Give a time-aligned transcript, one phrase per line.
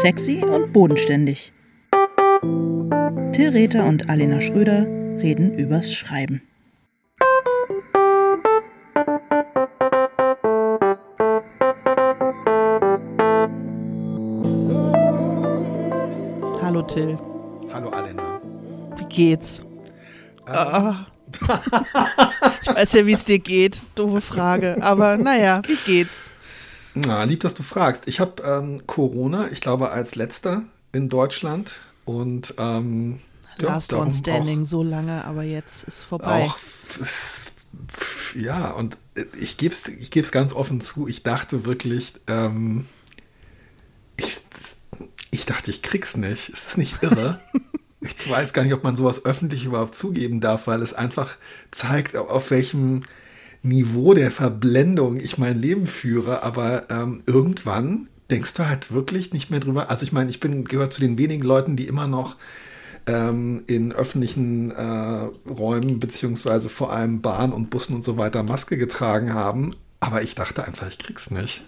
[0.00, 1.52] Sexy und bodenständig.
[3.32, 4.86] Till Rether und Alena Schröder
[5.20, 6.40] reden übers Schreiben.
[16.62, 17.18] Hallo Till.
[17.72, 18.40] Hallo Alena.
[18.98, 19.66] Wie geht's?
[20.46, 21.06] Ah.
[22.62, 23.82] ich weiß ja, wie es dir geht.
[23.96, 24.76] Doofe Frage.
[24.80, 26.30] Aber naja, wie geht's?
[27.06, 28.08] Na, lieb, dass du fragst.
[28.08, 30.62] Ich habe ähm, Corona, ich glaube, als letzter
[30.92, 31.78] in Deutschland.
[32.04, 33.20] Und ähm,
[33.58, 36.44] Last ja, one standing so lange, aber jetzt ist vorbei.
[36.44, 36.58] Auch,
[38.34, 38.96] ja, und
[39.38, 41.08] ich gebe es ich geb's ganz offen zu.
[41.08, 42.86] Ich dachte wirklich, ähm,
[44.16, 44.38] ich,
[45.30, 46.48] ich dachte, ich krieg's nicht.
[46.48, 47.40] Ist das nicht irre?
[48.00, 51.36] ich weiß gar nicht, ob man sowas öffentlich überhaupt zugeben darf, weil es einfach
[51.70, 53.02] zeigt, auf welchem
[53.68, 56.42] Niveau der Verblendung ich mein Leben führe.
[56.42, 59.90] Aber ähm, irgendwann denkst du halt wirklich nicht mehr drüber.
[59.90, 62.36] Also ich meine, ich bin gehört zu den wenigen Leuten, die immer noch
[63.06, 68.76] ähm, in öffentlichen äh, Räumen beziehungsweise vor allem Bahn und Bussen und so weiter Maske
[68.76, 69.72] getragen haben.
[70.00, 71.64] Aber ich dachte einfach, ich krieg's nicht.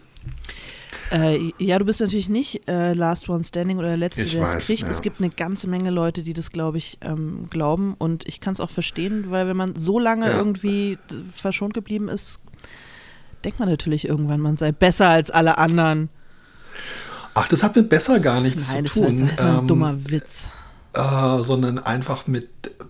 [1.11, 4.45] Äh, ja, du bist natürlich nicht äh, Last One Standing oder der Letzte, Ich der
[4.45, 4.83] es weiß, kriegt.
[4.83, 4.89] ja.
[4.91, 7.95] Es gibt eine ganze Menge Leute, die das, glaube ich, ähm, glauben.
[7.99, 10.37] Und ich kann es auch verstehen, weil wenn man so lange Ja.
[10.37, 10.99] irgendwie
[11.35, 12.41] verschont geblieben ist,
[13.45, 16.11] denkt man natürlich irgendwann, man sei besser als alle anderen.
[17.35, 19.17] Ach, das hat mit besser gar nichts Nein, das zu tun.
[19.17, 20.49] so ein ähm, dummer Witz.
[20.95, 22.49] äh, sondern einfach mit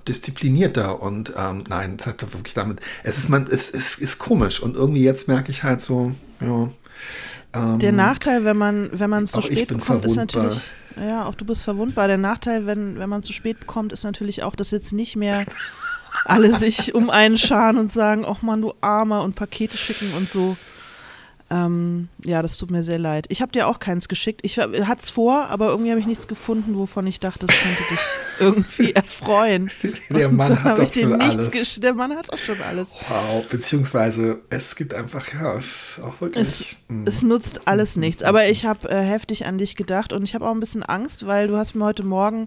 [0.09, 4.61] disziplinierter und ähm, nein, es hat wirklich damit, es ist man, es, es ist komisch
[4.61, 6.69] und irgendwie jetzt merke ich halt so, ja.
[7.53, 10.61] Ähm, Der Nachteil, wenn man, wenn man zu spät kommt, ist natürlich,
[10.97, 12.09] ja, auch du bist verwundbar.
[12.09, 15.45] Der Nachteil, wenn, wenn man zu spät kommt, ist natürlich auch, dass jetzt nicht mehr
[16.25, 20.31] alle sich um einen scharen und sagen, ach man, du Armer und Pakete schicken und
[20.31, 20.56] so.
[21.53, 23.27] Ähm, ja, das tut mir sehr leid.
[23.28, 24.43] Ich habe dir auch keins geschickt.
[24.45, 27.83] Ich hatte es vor, aber irgendwie habe ich nichts gefunden, wovon ich dachte, das könnte
[27.91, 27.98] dich
[28.41, 29.71] irgendwie erfreuen.
[30.09, 31.81] Der Mann hat doch schon alles.
[31.81, 32.91] Der Mann hat auch schon alles.
[33.09, 36.77] Wow, beziehungsweise es gibt einfach, ja, es auch wirklich.
[36.89, 37.06] mm.
[37.06, 38.23] Es nutzt alles nichts.
[38.23, 41.27] Aber ich habe äh, heftig an dich gedacht und ich habe auch ein bisschen Angst,
[41.27, 42.47] weil du hast mir heute Morgen,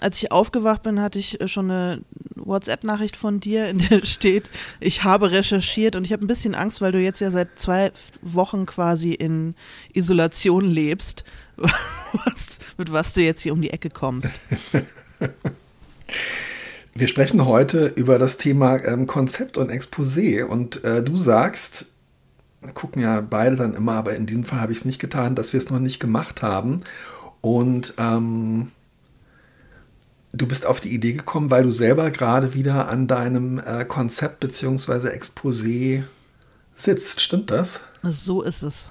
[0.00, 2.02] als ich aufgewacht bin, hatte ich äh, schon eine
[2.34, 4.50] WhatsApp-Nachricht von dir, in der steht,
[4.80, 7.92] ich habe recherchiert und ich habe ein bisschen Angst, weil du jetzt ja seit zwei
[8.20, 9.54] Wochen quasi in
[9.92, 11.24] Isolation lebst,
[11.56, 14.32] was, mit was du jetzt hier um die Ecke kommst.
[16.94, 21.86] Wir sprechen heute über das Thema ähm, Konzept und Exposé und äh, du sagst,
[22.74, 25.52] gucken ja beide dann immer, aber in diesem Fall habe ich es nicht getan, dass
[25.52, 26.82] wir es noch nicht gemacht haben.
[27.40, 28.70] Und ähm,
[30.32, 34.40] du bist auf die Idee gekommen, weil du selber gerade wieder an deinem äh, Konzept
[34.40, 35.08] bzw.
[35.08, 36.04] Exposé
[36.74, 37.20] sitzt.
[37.20, 37.80] Stimmt das?
[38.02, 38.90] So ist es.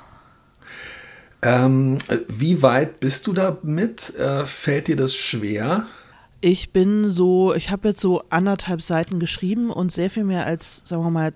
[1.43, 4.15] Ähm, wie weit bist du damit?
[4.15, 5.87] Äh, fällt dir das schwer?
[6.41, 10.81] Ich bin so, ich habe jetzt so anderthalb Seiten geschrieben und sehr viel mehr als,
[10.83, 11.33] sagen wir mal,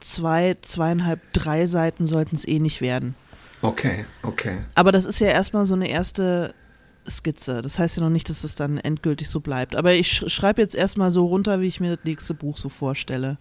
[0.00, 3.14] zwei, zweieinhalb, drei Seiten sollten es eh nicht werden.
[3.60, 4.58] Okay, okay.
[4.74, 6.54] Aber das ist ja erstmal so eine erste
[7.08, 7.62] Skizze.
[7.62, 9.76] Das heißt ja noch nicht, dass es dann endgültig so bleibt.
[9.76, 12.68] Aber ich sch schreibe jetzt erstmal so runter, wie ich mir das nächste Buch so
[12.68, 13.38] vorstelle.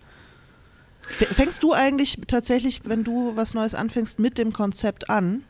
[1.08, 5.44] Fängst du eigentlich tatsächlich, wenn du was Neues anfängst, mit dem Konzept an?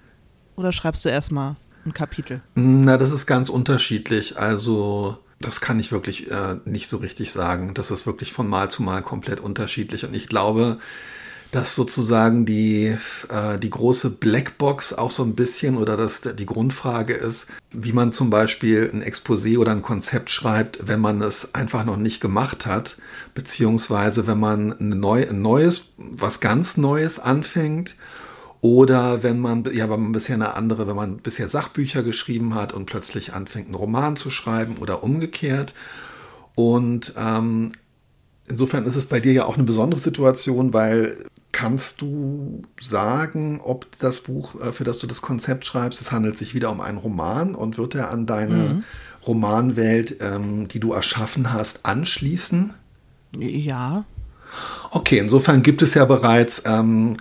[0.56, 2.42] Oder schreibst du erstmal ein Kapitel?
[2.56, 4.38] Na, das ist ganz unterschiedlich.
[4.38, 7.74] Also, das kann ich wirklich äh, nicht so richtig sagen.
[7.74, 10.06] Das ist wirklich von Mal zu Mal komplett unterschiedlich.
[10.06, 10.80] Und ich glaube,
[11.52, 12.98] dass sozusagen die,
[13.30, 18.12] äh, die große Blackbox auch so ein bisschen oder dass die Grundfrage ist, wie man
[18.12, 22.66] zum Beispiel ein Exposé oder ein Konzept schreibt, wenn man es einfach noch nicht gemacht
[22.66, 22.98] hat,
[23.36, 27.96] beziehungsweise wenn man ein, neu, ein neues, was ganz Neues anfängt
[28.62, 32.74] oder wenn man, ja, wenn man bisher eine andere, wenn man bisher Sachbücher geschrieben hat
[32.74, 35.74] und plötzlich anfängt, einen Roman zu schreiben oder umgekehrt.
[36.56, 37.74] Und ähm,
[38.48, 43.88] insofern ist es bei dir ja auch eine besondere Situation, weil kannst du sagen, ob
[44.00, 46.98] das Buch, äh, für das du das Konzept schreibst, es handelt sich wieder um einen
[46.98, 48.84] Roman und wird er an deine
[49.26, 52.74] Romanwelt, ähm, die du erschaffen hast, anschließen?
[53.38, 54.06] Ja.
[54.92, 57.18] Okay, insofern gibt es ja bereits, ähm,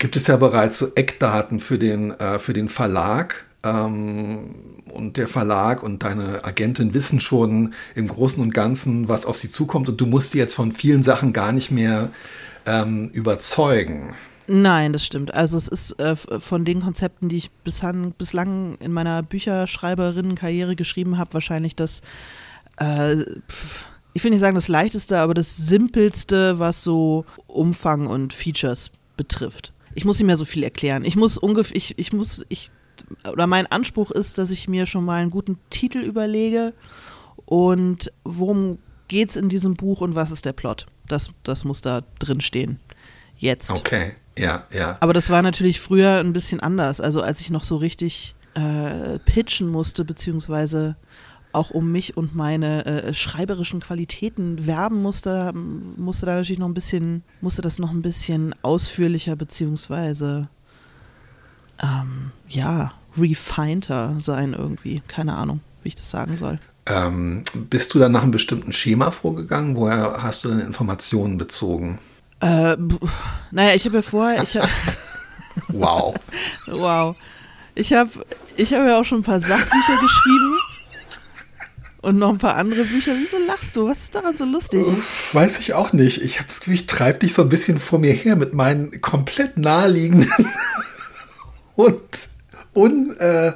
[0.00, 3.44] gibt es ja bereits so Eckdaten für den, äh, für den Verlag.
[3.62, 4.54] Ähm,
[4.92, 9.48] und der Verlag und deine Agentin wissen schon im Großen und Ganzen, was auf sie
[9.48, 9.88] zukommt.
[9.88, 12.10] Und du musst sie jetzt von vielen Sachen gar nicht mehr
[12.66, 14.14] ähm, überzeugen.
[14.48, 15.32] Nein, das stimmt.
[15.32, 21.18] Also es ist äh, von den Konzepten, die ich bislang, bislang in meiner Bücherschreiberinnenkarriere geschrieben
[21.18, 22.00] habe, wahrscheinlich das,
[22.78, 23.16] äh,
[24.14, 29.72] ich will nicht sagen das leichteste, aber das simpelste, was so Umfang und Features betrifft.
[29.94, 31.04] Ich muss nicht mehr so viel erklären.
[31.04, 32.70] Ich muss ungefähr, ich, ich muss, ich
[33.30, 36.74] oder mein Anspruch ist, dass ich mir schon mal einen guten Titel überlege
[37.46, 38.78] und worum
[39.08, 40.86] geht es in diesem Buch und was ist der Plot.
[41.08, 42.78] Das, das muss da drin stehen.
[43.36, 43.70] Jetzt.
[43.70, 44.98] Okay, ja, ja.
[45.00, 47.00] Aber das war natürlich früher ein bisschen anders.
[47.00, 50.96] Also als ich noch so richtig äh, pitchen musste, beziehungsweise
[51.52, 56.74] auch um mich und meine äh, schreiberischen Qualitäten werben musste, musste da natürlich noch ein
[56.74, 60.48] bisschen, musste das noch ein bisschen ausführlicher beziehungsweise
[61.82, 65.02] ähm, ja, refineder sein irgendwie.
[65.08, 66.58] Keine Ahnung, wie ich das sagen soll.
[66.86, 69.76] Ähm, bist du dann nach einem bestimmten Schema vorgegangen?
[69.76, 71.98] Woher hast du denn Informationen bezogen?
[72.40, 72.76] Äh,
[73.50, 74.68] naja, ich habe ja vorher, ich hab,
[75.68, 76.14] wow.
[76.66, 77.16] wow.
[77.74, 78.10] Ich habe
[78.56, 80.56] ich hab ja auch schon ein paar Sachbücher geschrieben
[82.02, 83.12] und noch ein paar andere Bücher.
[83.20, 83.86] Wieso lachst du?
[83.88, 84.84] Was ist daran so lustig?
[85.32, 86.22] Weiß ich auch nicht.
[86.22, 89.00] Ich habe das Gefühl, ich treibe dich so ein bisschen vor mir her mit meinen
[89.00, 90.30] komplett naheliegenden
[91.76, 92.00] und
[92.74, 93.52] un, äh,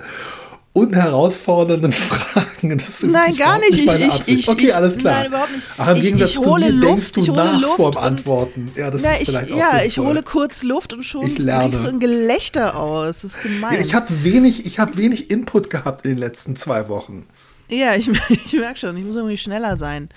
[0.74, 2.80] unherausfordernden Fragen.
[3.04, 3.86] nein, gar nicht.
[3.86, 5.14] nicht ich, ich, okay, alles klar.
[5.20, 5.68] Nein, überhaupt nicht.
[5.78, 8.72] Ach, im Gegensatz ich, hole zu mir Luft, denkst du nach Luft vorm Antworten.
[8.74, 9.86] Ja, das na, ist vielleicht auch Ja, sinnvoll.
[9.86, 11.70] ich hole kurz Luft und schon Ich lerne.
[11.70, 13.22] kriegst du ein Gelächter aus.
[13.22, 13.74] Das ist gemein.
[13.74, 17.26] Ja, ich habe wenig, ich hab wenig Input gehabt in den letzten zwei Wochen.
[17.68, 20.08] Ja, ich, ich merke schon, ich muss irgendwie schneller sein.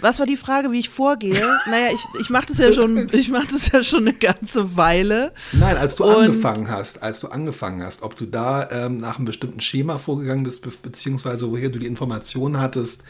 [0.00, 1.32] Was war die Frage, wie ich vorgehe?
[1.70, 5.32] naja, ich, ich mache das ja schon, ich mache das ja schon eine ganze Weile.
[5.52, 9.16] Nein, als du Und- angefangen hast, als du angefangen hast, ob du da ähm, nach
[9.16, 13.04] einem bestimmten Schema vorgegangen bist, be beziehungsweise woher du die Informationen hattest,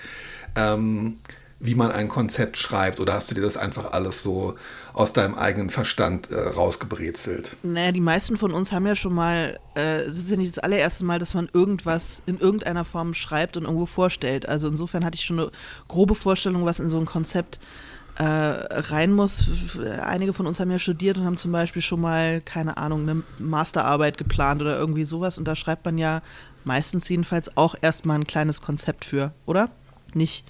[0.57, 1.19] ähm,
[1.59, 4.55] wie man ein Konzept schreibt, oder hast du dir das einfach alles so
[4.95, 7.57] aus deinem eigenen Verstand äh, rausgebrezelt?
[7.63, 10.63] Naja, die meisten von uns haben ja schon mal, äh, es ist ja nicht das
[10.63, 14.49] allererste Mal, dass man irgendwas in irgendeiner Form schreibt und irgendwo vorstellt.
[14.49, 15.51] Also insofern hatte ich schon eine
[15.89, 17.59] grobe Vorstellung, was in so ein Konzept
[18.17, 19.49] äh, rein muss.
[20.01, 23.23] Einige von uns haben ja studiert und haben zum Beispiel schon mal, keine Ahnung, eine
[23.41, 25.39] Masterarbeit geplant oder irgendwie sowas.
[25.39, 26.23] Und da schreibt man ja
[26.63, 29.71] meistens jedenfalls auch erstmal ein kleines Konzept für, oder?
[30.15, 30.45] Nicht.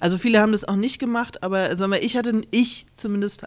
[0.00, 3.44] Also viele haben das auch nicht gemacht, aber sag mal, ich hatte, ich zumindest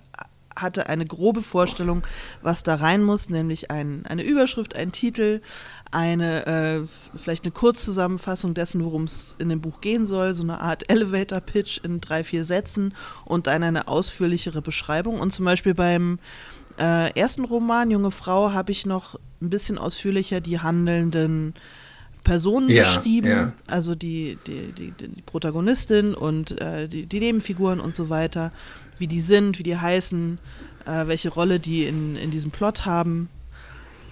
[0.62, 2.04] hatte eine grobe Vorstellung,
[2.42, 5.42] was da rein muss, nämlich ein, eine Überschrift, ein Titel,
[5.92, 6.82] eine äh,
[7.16, 11.40] vielleicht eine Kurzzusammenfassung dessen, worum es in dem Buch gehen soll, so eine Art Elevator
[11.40, 12.94] Pitch in drei, vier Sätzen
[13.26, 15.20] und dann eine ausführlichere Beschreibung.
[15.20, 16.20] Und zum Beispiel beim
[16.78, 21.54] äh, ersten Roman, Junge Frau, habe ich noch ein bisschen ausführlicher die handelnden
[22.24, 23.54] Personen Ja, beschrieben, ja.
[23.68, 28.52] also die, die, die, die Protagonistin und äh, die, die Nebenfiguren und so weiter,
[28.98, 30.38] wie die sind, wie die heißen,
[30.86, 33.30] äh, welche Rolle die in, in diesem Plot haben.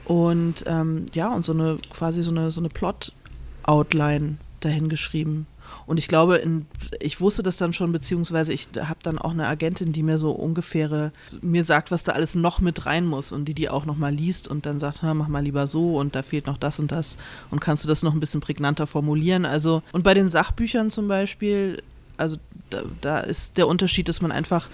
[0.06, 5.48] Und ähm, ja, und so eine quasi so eine, so eine Plot-Outline dahin geschrieben.
[5.88, 6.66] Und ich glaube, in,
[7.00, 10.32] ich wusste das dann schon, beziehungsweise ich habe dann auch eine Agentin, die mir so
[10.32, 13.98] ungefähre, mir sagt, was da alles noch mit rein muss und die die auch noch
[13.98, 16.80] mal liest und dann sagt, "Hör, mach mal lieber so und da fehlt noch das
[16.80, 17.18] und das
[17.52, 19.46] und kannst du das noch ein bisschen prägnanter formulieren.
[19.46, 21.82] Also, und bei den Sachbüchern zum Beispiel,
[22.18, 22.36] also
[22.70, 24.68] da, da ist der Unterschied, dass man einfach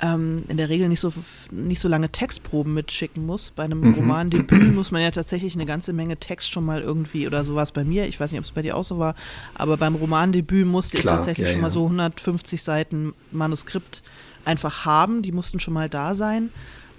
[0.00, 1.12] ähm, in der Regel nicht so,
[1.50, 3.50] nicht so lange Textproben mitschicken muss.
[3.50, 7.44] Bei einem Romandebüt muss man ja tatsächlich eine ganze Menge Text schon mal irgendwie, oder
[7.44, 9.14] so war es bei mir, ich weiß nicht, ob es bei dir auch so war,
[9.54, 14.02] aber beim Romandebüt musste Klar, ich tatsächlich ja, schon mal so 150 Seiten Manuskript
[14.44, 16.50] einfach haben, die mussten schon mal da sein,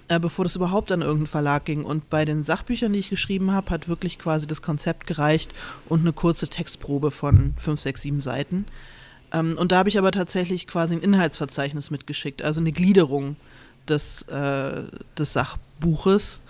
[0.08, 1.84] äh, bevor das überhaupt an irgendeinen Verlag ging.
[1.84, 5.54] Und bei den Sachbüchern, die ich geschrieben habe, hat wirklich quasi das Konzept gereicht
[5.88, 8.66] und eine kurze Textprobe von 5, 6, 7 Seiten.
[9.32, 13.36] Ähm, und da habe ich aber tatsächlich quasi ein Inhaltsverzeichnis mitgeschickt, also eine Gliederung
[13.88, 14.82] des, äh,
[15.18, 16.40] des Sachbuches,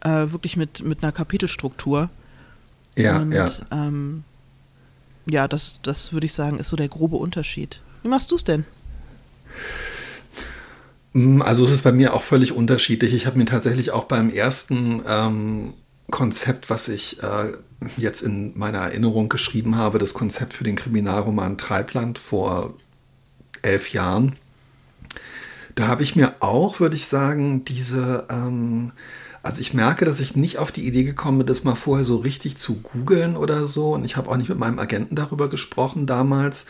[0.00, 2.10] äh, wirklich mit, mit einer Kapitelstruktur.
[2.96, 3.50] Ja, und, ja.
[3.70, 4.24] Ähm,
[5.26, 7.80] ja, das, das würde ich sagen, ist so der grobe Unterschied.
[8.02, 8.64] Wie machst du es denn?
[11.12, 13.14] Mm, Also es ist bei mir auch völlig unterschiedlich.
[13.14, 15.74] Ich habe mir tatsächlich auch beim ersten ähm,
[16.14, 17.54] Konzept, was ich äh,
[17.96, 22.74] jetzt in meiner Erinnerung geschrieben habe, das Konzept für den Kriminalroman Treibland vor
[23.62, 24.36] elf Jahren,
[25.74, 28.92] da habe ich mir auch, würde ich sagen, diese, ähm,
[29.42, 32.18] also ich merke, dass ich nicht auf die Idee gekommen bin, das mal vorher so
[32.18, 33.94] richtig zu googeln oder so.
[33.94, 36.66] Und ich habe auch nicht mit meinem Agenten darüber gesprochen damals.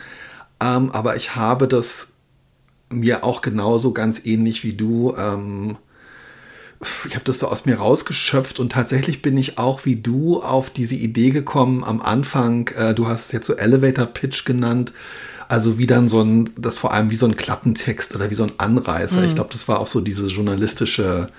[0.59, 2.13] Ähm, aber ich habe das
[2.89, 5.15] mir auch genauso ganz ähnlich wie du.
[5.15, 5.77] Ähm,
[7.07, 10.69] ich habe das so aus mir rausgeschöpft und tatsächlich bin ich auch wie du auf
[10.69, 12.69] diese Idee gekommen am Anfang.
[12.69, 14.93] Äh, du hast es jetzt so Elevator Pitch genannt.
[15.47, 18.43] Also wie dann so ein, das vor allem wie so ein Klappentext oder wie so
[18.43, 19.23] ein Anreißer.
[19.23, 21.29] Ich glaube, das war auch so diese journalistische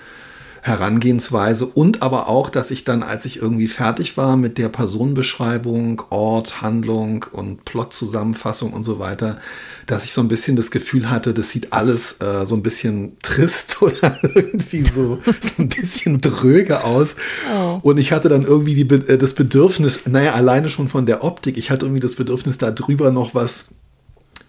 [0.67, 6.03] Herangehensweise und aber auch, dass ich dann, als ich irgendwie fertig war mit der Personenbeschreibung,
[6.11, 9.39] Ort, Handlung und Plot-Zusammenfassung und so weiter,
[9.87, 13.17] dass ich so ein bisschen das Gefühl hatte, das sieht alles äh, so ein bisschen
[13.23, 17.15] trist oder irgendwie so, so ein bisschen dröge aus.
[17.55, 17.79] Oh.
[17.83, 21.59] Und ich hatte dann irgendwie die, äh, das Bedürfnis, naja, alleine schon von der Optik,
[21.59, 23.67] ich hatte irgendwie das Bedürfnis, da drüber noch was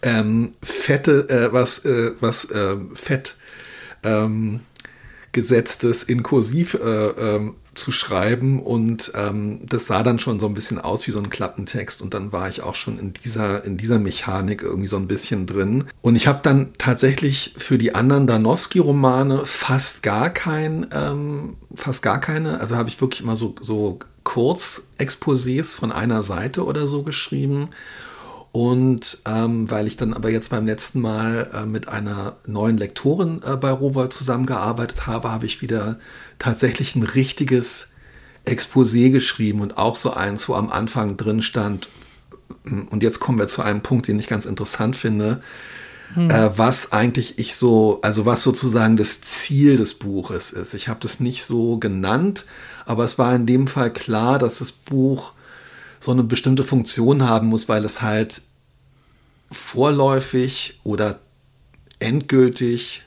[0.02, 3.36] ähm, fette, äh, was, äh, was äh, fett
[4.04, 4.62] ähm,
[5.38, 8.60] gesetztes in Kursiv äh, ähm, zu schreiben.
[8.60, 12.02] Und ähm, das sah dann schon so ein bisschen aus wie so ein Klappentext.
[12.02, 15.46] Und dann war ich auch schon in dieser, in dieser Mechanik irgendwie so ein bisschen
[15.46, 15.84] drin.
[16.02, 22.20] Und ich habe dann tatsächlich für die anderen Danowski-Romane fast gar kein, ähm, fast gar
[22.20, 27.70] keine, also habe ich wirklich immer so, so Kurzexposés von einer Seite oder so geschrieben
[28.58, 33.44] und ähm, weil ich dann aber jetzt beim letzten Mal äh, mit einer neuen Lektorin
[33.46, 36.00] äh, bei Rowold zusammengearbeitet habe, habe ich wieder
[36.40, 37.92] tatsächlich ein richtiges
[38.48, 41.90] Exposé geschrieben und auch so eins, wo am Anfang drin stand,
[42.90, 45.44] und jetzt kommen wir zu einem Punkt, den ich ganz interessant finde,
[46.16, 46.32] hm.
[46.32, 50.74] äh, was eigentlich ich so, also was sozusagen das Ziel des Buches ist.
[50.74, 52.48] Ich habe das nicht so genannt,
[52.88, 55.34] aber es war in dem Fall klar, dass das Buch
[56.00, 58.42] so eine bestimmte Funktion haben muss, weil es halt
[59.52, 61.20] vorläufig oder
[62.00, 63.04] endgültig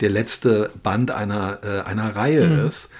[0.00, 2.66] der letzte Band einer, äh, einer Reihe mhm.
[2.66, 2.90] ist.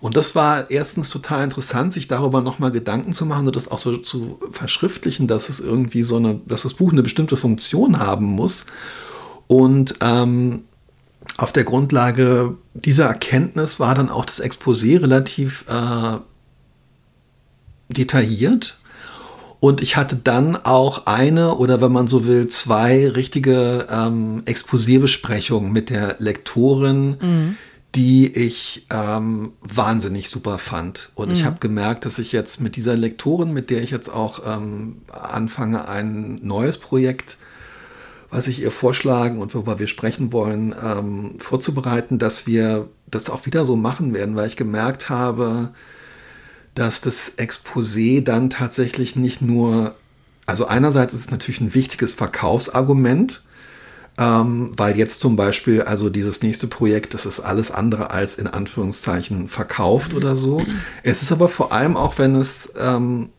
[0.00, 3.78] Und das war erstens total interessant, sich darüber nochmal Gedanken zu machen und das auch
[3.78, 8.26] so zu verschriftlichen, dass es irgendwie so eine, dass das Buch eine bestimmte Funktion haben
[8.26, 8.66] muss.
[9.46, 10.64] Und ähm,
[11.38, 16.18] auf der Grundlage dieser Erkenntnis war dann auch das Exposé relativ äh,
[17.88, 18.78] detailliert
[19.60, 25.72] und ich hatte dann auch eine oder wenn man so will, zwei richtige ähm, Exposé-Besprechungen
[25.72, 27.56] mit der Lektorin, mhm.
[27.94, 31.10] die ich ähm, wahnsinnig super fand.
[31.14, 31.34] Und mhm.
[31.34, 34.98] ich habe gemerkt, dass ich jetzt mit dieser Lektorin, mit der ich jetzt auch ähm,
[35.10, 37.38] anfange, ein neues Projekt,
[38.30, 43.46] was ich ihr vorschlagen und worüber wir sprechen wollen, ähm, vorzubereiten, dass wir das auch
[43.46, 45.70] wieder so machen werden, weil ich gemerkt habe,
[46.76, 49.96] dass das Exposé dann tatsächlich nicht nur,
[50.44, 53.42] also einerseits ist es natürlich ein wichtiges Verkaufsargument,
[54.18, 58.46] ähm, weil jetzt zum Beispiel, also dieses nächste Projekt, das ist alles andere als in
[58.46, 60.62] Anführungszeichen verkauft oder so.
[61.02, 63.30] Es ist aber vor allem auch, wenn es, ähm,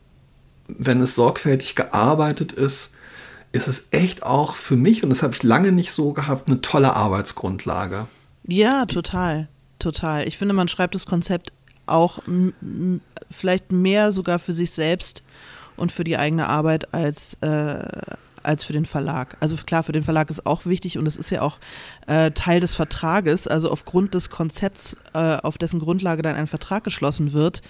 [0.66, 2.90] wenn es sorgfältig gearbeitet ist,
[3.52, 6.60] ist es echt auch für mich, und das habe ich lange nicht so gehabt, eine
[6.60, 8.08] tolle Arbeitsgrundlage.
[8.46, 9.48] Ja, total.
[9.78, 10.26] Total.
[10.26, 11.52] Ich finde, man schreibt das Konzept
[11.90, 12.20] auch
[13.30, 15.22] vielleicht mehr sogar für sich selbst
[15.76, 17.84] und für die eigene Arbeit als, äh,
[18.42, 19.36] als für den Verlag.
[19.40, 21.58] Also klar, für den Verlag ist auch wichtig und es ist ja auch
[22.06, 26.84] äh, Teil des Vertrages, also aufgrund des Konzepts, äh, auf dessen Grundlage dann ein Vertrag
[26.84, 27.62] geschlossen wird,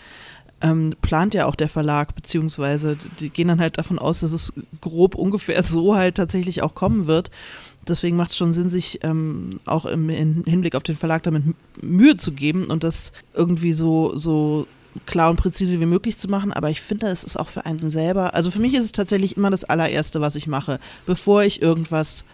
[0.61, 4.53] ähm, plant ja auch der Verlag, beziehungsweise die gehen dann halt davon aus, dass es
[4.81, 7.31] grob ungefähr so halt tatsächlich auch kommen wird.
[7.89, 11.43] Deswegen macht es schon Sinn, sich ähm, auch im, im, Hinblick auf den Verlag damit
[11.81, 14.67] Mühe zu geben und das irgendwie so, so
[15.07, 16.53] klar und präzise wie möglich zu machen.
[16.53, 19.37] Aber ich finde, es ist auch für einen selber, also für mich ist es tatsächlich
[19.37, 22.25] immer das allererste, was ich mache, bevor ich irgendwas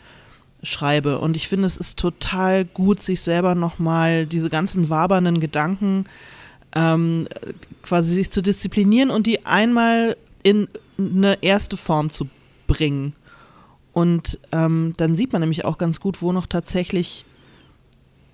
[0.62, 1.18] schreibe.
[1.18, 6.06] Und ich finde, es ist total gut, sich selber nochmal diese ganzen wabernden Gedanken
[6.74, 7.28] ähm,
[7.82, 10.68] quasi sich zu disziplinieren und die einmal in
[10.98, 12.28] eine erste Form zu
[12.66, 13.14] bringen.
[13.94, 17.24] Und ähm, dann sieht man nämlich auch ganz gut, wo noch tatsächlich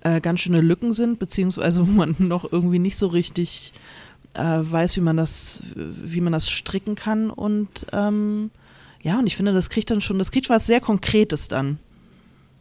[0.01, 3.71] äh, ganz schöne Lücken sind, beziehungsweise wo man noch irgendwie nicht so richtig
[4.33, 7.29] äh, weiß, wie man das, wie man das stricken kann.
[7.29, 8.49] Und ähm,
[9.03, 11.77] ja, und ich finde, das kriegt dann schon, das kriegt was sehr Konkretes dann.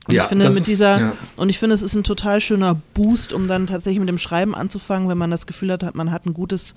[0.06, 1.12] Und ja, ich finde mit dieser, ist, ja.
[1.36, 4.54] und ich finde, es ist ein total schöner Boost, um dann tatsächlich mit dem Schreiben
[4.54, 6.74] anzufangen, wenn man das Gefühl hat, man hat ein gutes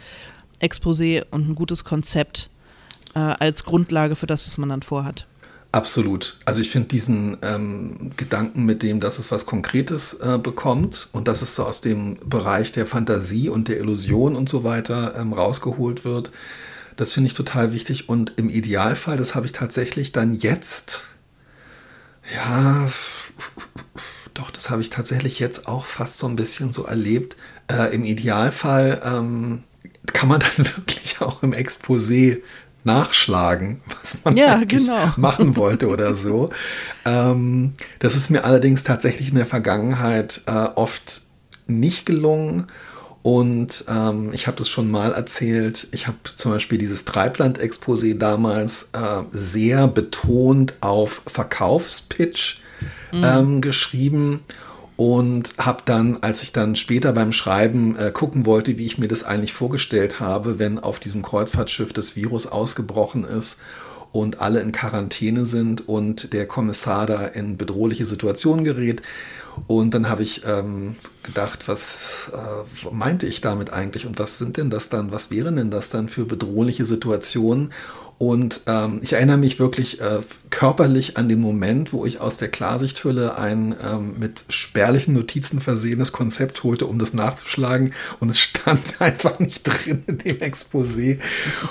[0.62, 2.50] Exposé und ein gutes Konzept
[3.16, 5.26] äh, als Grundlage für das, was man dann vorhat.
[5.74, 6.38] Absolut.
[6.46, 11.28] Also ich finde diesen ähm, Gedanken mit dem, dass es was Konkretes äh, bekommt und
[11.28, 15.34] dass es so aus dem Bereich der Fantasie und der Illusion und so weiter ähm,
[15.34, 16.30] rausgeholt wird,
[16.96, 18.08] das finde ich total wichtig.
[18.08, 21.08] Und im Idealfall, das habe ich tatsächlich dann jetzt,
[22.36, 22.88] ja,
[24.36, 27.36] doch, das habe ich tatsächlich jetzt auch fast so ein bisschen so erlebt.
[27.68, 29.64] Äh, Im Idealfall ähm,
[30.06, 32.44] kann man dann wirklich auch im Exposé
[32.84, 35.14] nachschlagen, was man ja, genau.
[35.18, 36.50] machen wollte oder so.
[37.06, 41.22] ähm, das ist mir allerdings tatsächlich in der Vergangenheit äh, oft
[41.68, 42.68] nicht gelungen.
[43.22, 45.88] Und ähm, ich habe das schon mal erzählt.
[45.92, 52.62] Ich habe zum Beispiel dieses Treibland-Exposé damals äh, sehr betont auf Verkaufspitch
[53.14, 53.24] mhm.
[53.24, 54.42] ähm, geschrieben.
[54.96, 59.08] Und habe dann, als ich dann später beim Schreiben äh, gucken wollte, wie ich mir
[59.08, 63.62] das eigentlich vorgestellt habe, wenn auf diesem Kreuzfahrtschiff das Virus ausgebrochen ist
[64.12, 69.02] und alle in Quarantäne sind und der Kommissar da in bedrohliche Situationen gerät.
[69.68, 74.58] Und dann habe ich ähm, gedacht, was äh, meinte ich damit eigentlich und was sind
[74.58, 77.72] denn das dann, was wären denn das dann für bedrohliche Situationen?
[78.26, 82.48] Und ähm, ich erinnere mich wirklich äh, körperlich an den Moment, wo ich aus der
[82.48, 87.94] Klarsichthülle ein ähm, mit spärlichen Notizen versehenes Konzept holte, um das nachzuschlagen.
[88.22, 91.20] Und es stand einfach nicht drin in dem Exposé.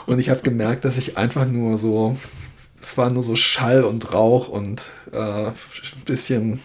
[0.04, 2.18] Und ich habe gemerkt, dass ich einfach nur so,
[2.82, 6.60] es war nur so Schall und Rauch und äh, ein bisschen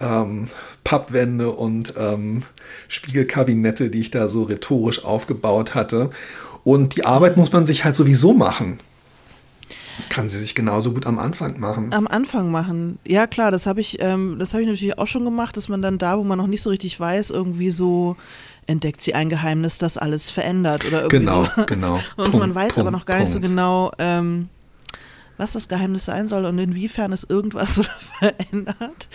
[0.00, 0.48] ähm,
[0.84, 2.44] Pappwände und ähm,
[2.88, 6.08] Spiegelkabinette, die ich da so rhetorisch aufgebaut hatte.
[6.64, 8.78] Und die Arbeit muss man sich halt sowieso machen.
[10.08, 11.92] Kann sie sich genauso gut am Anfang machen.
[11.92, 12.98] Am Anfang machen.
[13.06, 15.82] Ja, klar, das habe ich, ähm, das habe ich natürlich auch schon gemacht, dass man
[15.82, 18.16] dann da, wo man noch nicht so richtig weiß, irgendwie so
[18.66, 21.64] entdeckt sie ein Geheimnis, das alles verändert oder irgendwie Genau, so.
[21.66, 21.94] genau.
[22.16, 23.48] Und Punkt, man weiß aber Punkt, noch gar nicht so Punkt.
[23.48, 24.48] genau, ähm,
[25.36, 27.80] was das Geheimnis sein soll und inwiefern es irgendwas
[28.18, 29.08] verändert.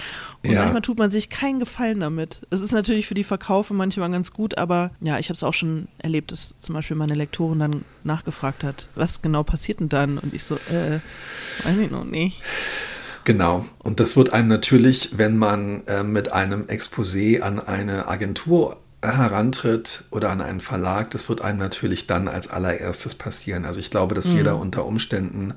[0.44, 0.62] Und Ja.
[0.62, 2.42] manchmal tut man sich keinen Gefallen damit.
[2.50, 5.54] Es ist natürlich für die Verkaufe manchmal ganz gut, aber ja, ich habe es auch
[5.54, 10.18] schon erlebt, dass zum Beispiel meine Lektorin dann nachgefragt hat, was genau passiert denn dann?
[10.18, 11.00] Und ich so, äh,
[11.64, 12.42] weiß ich noch nicht.
[13.24, 13.66] Genau.
[13.80, 20.06] Und das wird einem natürlich, wenn man äh, mit einem Exposé an eine Agentur herantritt
[20.12, 23.66] oder an einen Verlag, das wird einem natürlich dann als allererstes passieren.
[23.66, 25.54] Also ich glaube, dass wir da unter Umständen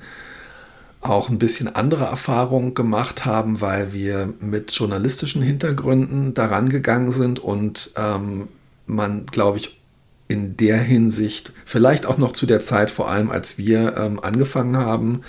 [1.00, 7.38] auch ein bisschen andere Erfahrungen gemacht haben, weil wir mit journalistischen Hintergründen daran gegangen sind
[7.38, 8.48] und ähm,
[8.86, 9.80] man, glaube ich,
[10.28, 14.76] in der Hinsicht, vielleicht auch noch zu der Zeit, vor allem als wir ähm, angefangen
[14.76, 15.22] haben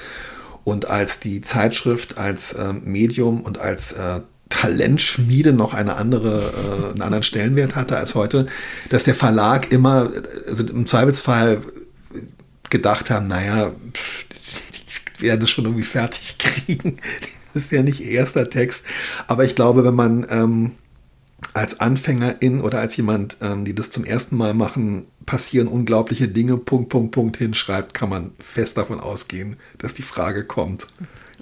[0.63, 6.91] und als die Zeitschrift als ähm, Medium und als äh, Talentschmiede noch eine andere, äh,
[6.91, 8.45] einen anderen Stellenwert hatte als heute,
[8.89, 10.11] dass der Verlag immer,
[10.47, 11.61] also im Zweifelsfall
[12.69, 14.25] gedacht haben, naja, pff,
[15.21, 16.97] werden das schon irgendwie fertig kriegen.
[17.53, 18.85] Das ist ja nicht ihr erster Text.
[19.27, 20.71] Aber ich glaube, wenn man ähm,
[21.53, 26.57] als Anfängerin oder als jemand, ähm, die das zum ersten Mal machen, passieren unglaubliche Dinge,
[26.57, 30.87] Punkt, Punkt, Punkt hinschreibt, kann man fest davon ausgehen, dass die Frage kommt.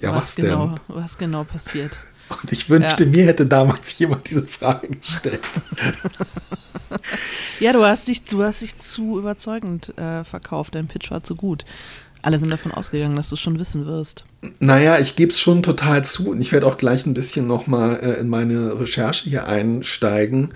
[0.00, 0.78] Ja, was, genau, denn?
[0.88, 1.92] was genau passiert.
[2.42, 3.10] Und ich wünschte, Ja.
[3.10, 5.40] mir hätte damals jemand diese Frage gestellt.
[7.60, 10.74] Ja, du hast dich, du hast dich zu überzeugend äh, verkauft.
[10.74, 11.64] Dein Pitch war zu gut.
[12.22, 14.24] Alle sind davon ausgegangen, dass du es schon wissen wirst.
[14.58, 18.00] Naja, ich gebe es schon total zu und ich werde auch gleich ein bisschen nochmal
[18.02, 20.50] äh, in meine Recherche hier einsteigen.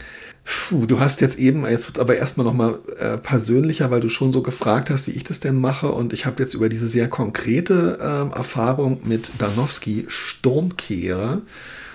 [0.45, 4.31] Puh, du hast jetzt eben, jetzt wird aber erstmal nochmal äh, persönlicher, weil du schon
[4.31, 5.89] so gefragt hast, wie ich das denn mache.
[5.89, 11.41] Und ich habe jetzt über diese sehr konkrete ähm, Erfahrung mit Danowski Sturmkehrer,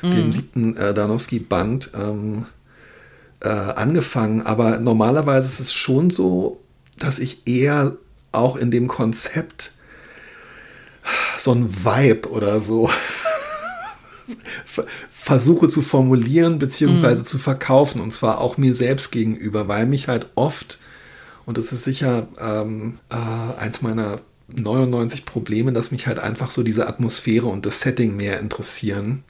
[0.02, 2.46] dem siebten äh, Danowski-Band, ähm,
[3.42, 4.42] äh, angefangen.
[4.42, 6.60] Aber normalerweise ist es schon so,
[6.98, 7.98] dass ich eher
[8.32, 9.72] auch in dem Konzept
[11.38, 12.89] so ein Vibe oder so
[14.65, 20.08] ver- versuche zu formulieren beziehungsweise zu verkaufen und zwar auch mir selbst gegenüber, weil mich
[20.08, 20.80] halt oft,
[21.46, 24.22] und das ist sicher ähm, äh, eins meiner
[24.56, 29.24] 99 Probleme, dass mich halt einfach so diese Atmosphäre und das Setting mehr interessieren.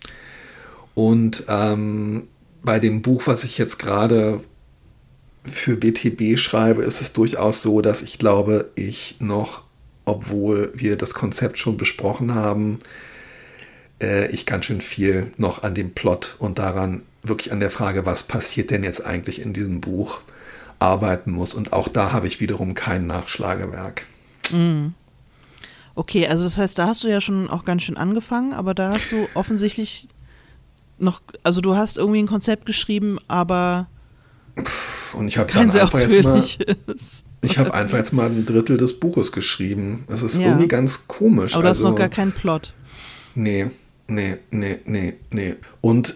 [0.96, 2.28] Und ähm,
[2.64, 4.42] bei dem Buch, was ich jetzt gerade
[5.50, 9.64] für BTB schreibe, ist es durchaus so, dass ich glaube, ich noch,
[10.06, 12.80] obwohl wir das Konzept schon besprochen haben,
[14.02, 18.06] äh, ich ganz schön viel noch an dem Plot und daran wirklich an der Frage,
[18.06, 20.22] was passiert denn jetzt eigentlich in diesem Buch,
[20.80, 21.54] arbeiten muss.
[21.54, 24.06] Und auch da habe ich wiederum kein Nachschlagewerk.
[25.96, 28.94] Okay, also das heißt, da hast du ja schon auch ganz schön angefangen, aber da
[28.94, 30.08] hast du offensichtlich
[30.98, 33.88] noch, also du hast irgendwie ein Konzept geschrieben, aber
[35.14, 36.44] Und ich habe kein dann einfach jetzt mal,
[37.42, 40.04] ich habe einfach jetzt mal ein Drittel des Buches geschrieben.
[40.08, 40.48] Das ist Ja.
[40.48, 41.54] irgendwie ganz komisch.
[41.54, 42.74] Aber du hast also, noch gar keinen Plot.
[43.36, 43.68] Nee,
[44.08, 45.56] nee, nee, nee, nee.
[45.82, 46.16] Und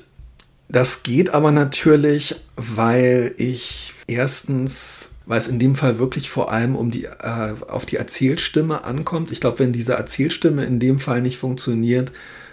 [0.70, 6.76] das geht aber natürlich, weil ich erstens, weil es in dem Fall wirklich vor allem
[6.76, 9.32] um die, äh, auf die Erzählstimme ankommt.
[9.32, 12.12] Ich glaube, wenn diese Erzählstimme in dem Fall nicht funktioniert,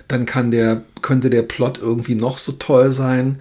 [0.09, 3.41] dann kann der, könnte der Plot irgendwie noch so toll sein.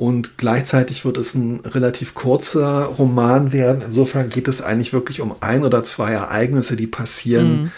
[0.00, 3.82] Und gleichzeitig wird es ein relativ kurzer Roman werden.
[3.82, 7.70] Insofern geht es eigentlich wirklich um ein oder zwei Ereignisse, die passieren.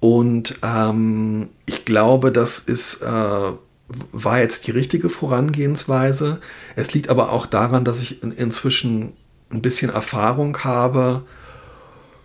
[0.00, 6.40] Und ähm, ich glaube, das ist, äh, war jetzt die richtige Vorangehensweise.
[6.74, 9.12] Es liegt aber auch daran, dass ich in, inzwischen
[9.52, 11.22] ein bisschen Erfahrung habe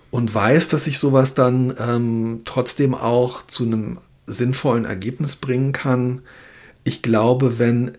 [0.10, 6.24] und weiß, dass ich sowas dann ähm, trotzdem auch zu einem sinnvollen Ergebnis bringen kann.
[6.84, 7.92] Ich glaube, wenn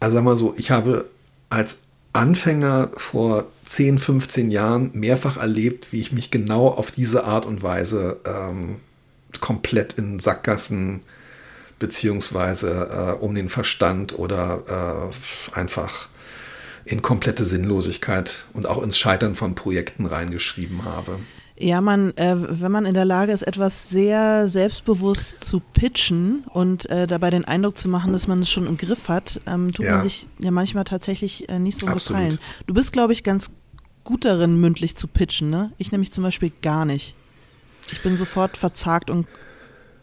[0.00, 1.08] also sag mal so, ich habe
[1.50, 1.76] als
[2.12, 7.62] Anfänger vor 10, 15 Jahren mehrfach erlebt, wie ich mich genau auf diese Art und
[7.62, 8.80] Weise ähm,
[9.40, 11.00] komplett in Sackgassen
[11.78, 15.10] beziehungsweise äh, um den Verstand oder
[15.52, 16.08] äh, einfach
[16.84, 21.18] in komplette Sinnlosigkeit und auch ins Scheitern von Projekten reingeschrieben habe.
[21.58, 26.88] Ja, man, äh, wenn man in der Lage ist, etwas sehr selbstbewusst zu pitchen und
[26.90, 29.86] äh, dabei den Eindruck zu machen, dass man es schon im Griff hat, ähm, tut
[29.86, 29.92] ja.
[29.92, 32.22] man sich ja manchmal tatsächlich äh, nicht so Absolut.
[32.22, 32.38] gefallen.
[32.66, 33.50] Du bist, glaube ich, ganz
[34.04, 35.72] gut darin, mündlich zu pitchen, ne?
[35.78, 37.14] Ich nämlich zum Beispiel gar nicht.
[37.90, 39.26] Ich bin sofort verzagt und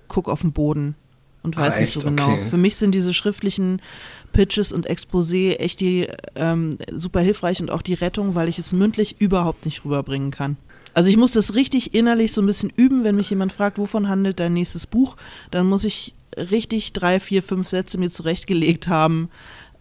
[0.08, 0.96] gucke auf den Boden
[1.44, 2.32] und weiß ah, nicht so genau.
[2.32, 2.46] Okay.
[2.50, 3.82] Für mich sind diese schriftlichen
[4.32, 8.74] Pitches und Exposé echt die ähm, super hilfreich und auch die Rettung, weil ich es
[8.74, 10.58] mündlich überhaupt nicht rüberbringen kann.
[10.94, 14.10] Also ich muss das richtig innerlich so ein bisschen üben, wenn mich jemand fragt, wovon
[14.10, 15.16] handelt dein nächstes Buch,
[15.52, 19.30] dann muss ich richtig drei, vier, fünf Sätze mir zurechtgelegt haben,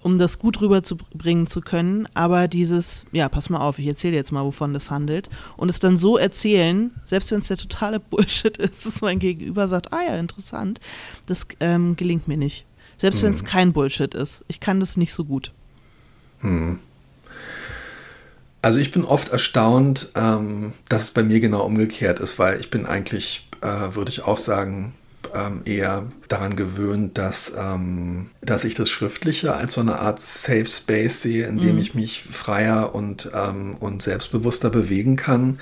[0.03, 2.09] um das gut rüberzubringen zu können.
[2.15, 5.31] Aber dieses, ja, pass mal auf, ich erzähle jetzt mal, wovon das handelt.
[5.57, 9.69] Und es dann so erzählen, selbst wenn es der totale Bullshit ist, dass mein Gegenüber
[9.69, 10.81] sagt, ah ja, interessant,
[11.27, 12.67] das ähm, gelingt mir nicht.
[12.99, 13.29] Selbst hm.
[13.29, 14.45] wenn es kein Bullshit ist.
[14.49, 15.53] Ich kann das nicht so gut.
[16.41, 16.79] Hm.
[18.63, 22.71] Also ich bin oft erstaunt, ähm, dass es bei mir genau umgekehrt ist, weil ich
[22.71, 24.95] bin eigentlich, äh, würde ich auch sagen,
[25.35, 30.67] ähm, eher daran gewöhnt, dass, ähm, dass ich das Schriftliche als so eine Art Safe
[30.67, 31.83] Space sehe, in dem mhm.
[31.83, 35.59] ich mich freier und, ähm, und selbstbewusster bewegen kann.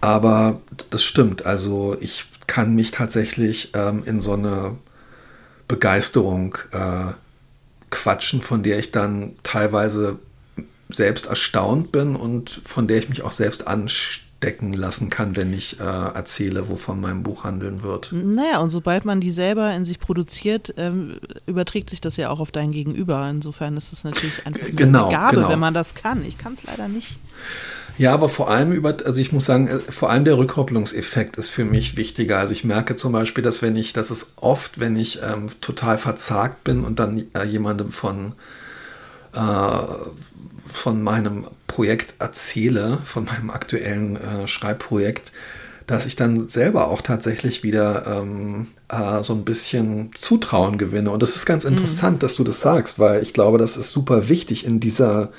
[0.00, 4.76] Aber das stimmt, also ich kann mich tatsächlich ähm, in so eine
[5.68, 7.12] Begeisterung äh,
[7.90, 10.18] quatschen, von der ich dann teilweise
[10.94, 15.80] selbst erstaunt bin und von der ich mich auch selbst anstecken lassen kann, wenn ich
[15.80, 18.12] äh, erzähle, wovon mein Buch handeln wird.
[18.12, 22.40] Naja, und sobald man die selber in sich produziert, ähm, überträgt sich das ja auch
[22.40, 23.28] auf dein Gegenüber.
[23.28, 25.48] Insofern ist es natürlich einfach eine genau, Gabe, genau.
[25.48, 26.24] wenn man das kann.
[26.24, 27.18] Ich kann es leider nicht.
[27.98, 31.50] Ja, aber vor allem über, also ich muss sagen, äh, vor allem der Rückkopplungseffekt ist
[31.50, 32.38] für mich wichtiger.
[32.38, 35.98] Also ich merke zum Beispiel, dass wenn ich, das ist oft, wenn ich ähm, total
[35.98, 38.34] verzagt bin und dann äh, jemandem von
[39.34, 39.38] äh,
[40.66, 45.32] von meinem Projekt erzähle, von meinem aktuellen äh, Schreibprojekt,
[45.86, 51.10] dass ich dann selber auch tatsächlich wieder ähm, äh, so ein bisschen Zutrauen gewinne.
[51.10, 51.70] Und das ist ganz mhm.
[51.70, 52.20] interessant, mhm.
[52.20, 55.30] dass du das sagst, weil ich glaube, das ist super wichtig in dieser,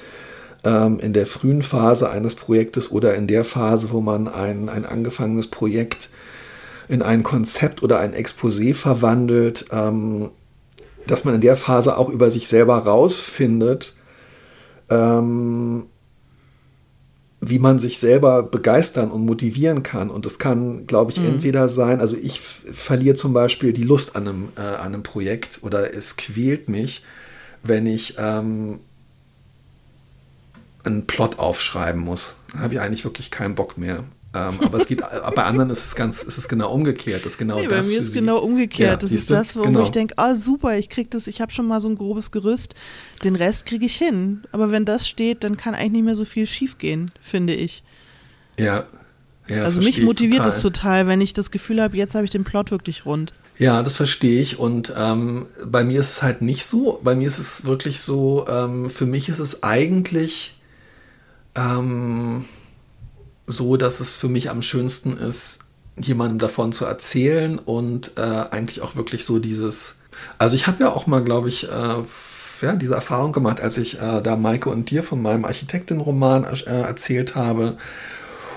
[0.64, 4.86] ähm, in der frühen Phase eines Projektes oder in der Phase, wo man ein, ein
[4.86, 6.10] angefangenes Projekt
[6.88, 10.32] in ein Konzept oder ein Exposé verwandelt, ähm,
[11.08, 13.96] dass man in der Phase auch über sich selber rausfindet,
[14.90, 15.86] ähm,
[17.42, 20.10] wie man sich selber begeistern und motivieren kann.
[20.10, 21.26] Und das kann, glaube ich, mhm.
[21.26, 25.60] entweder sein, also ich verliere zum Beispiel die Lust an einem, äh, an einem Projekt
[25.62, 27.04] oder es quält mich,
[27.64, 28.80] wenn ich ähm,
[30.84, 32.38] einen Plot aufschreiben muss.
[32.54, 34.04] Da habe ich eigentlich wirklich keinen Bock mehr.
[34.36, 37.26] Ähm, aber es geht, äh, bei anderen ist es ganz, ist es genau umgekehrt.
[37.26, 38.92] Das ist genau nee, das bei mir ist es genau umgekehrt.
[38.92, 39.84] Ja, das ist das, wo, genau.
[39.84, 42.74] ich denke, ah super, ich krieg das, ich habe schon mal so ein grobes Gerüst.
[43.24, 44.44] Den Rest kriege ich hin.
[44.52, 47.84] Aber wenn das steht, dann kann eigentlich nicht mehr so viel schiefgehen, finde ich.
[48.60, 48.86] Ja.
[49.48, 52.44] ja also mich motiviert es total, wenn ich das Gefühl habe, jetzt habe ich den
[52.44, 53.34] Plot wirklich rund.
[53.60, 54.58] Ja, das verstehe ich.
[54.58, 57.00] Und ähm, bei mir ist es halt nicht so.
[57.04, 60.60] Bei mir ist es wirklich so, ähm, für mich ist es eigentlich
[61.56, 62.46] ähm,
[63.48, 65.60] so, dass es für mich am schönsten ist,
[65.98, 69.98] jemandem davon zu erzählen und äh, eigentlich auch wirklich so dieses.
[70.38, 72.04] Also ich habe ja auch mal, glaube ich, äh,
[72.62, 76.82] ja, diese Erfahrung gemacht, als ich äh, da Maike und dir von meinem Architektin-Roman äh,
[76.82, 77.78] erzählt habe.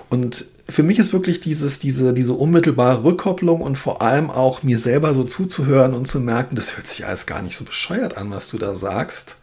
[0.09, 4.79] Und für mich ist wirklich dieses, diese, diese unmittelbare Rückkopplung und vor allem auch mir
[4.79, 8.31] selber so zuzuhören und zu merken, das hört sich alles gar nicht so bescheuert an,
[8.31, 9.37] was du da sagst.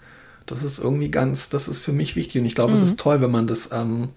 [0.46, 2.78] Das ist irgendwie ganz, das ist für mich wichtig und ich glaube, mhm.
[2.78, 4.08] es ist toll, wenn man das ähm, äh,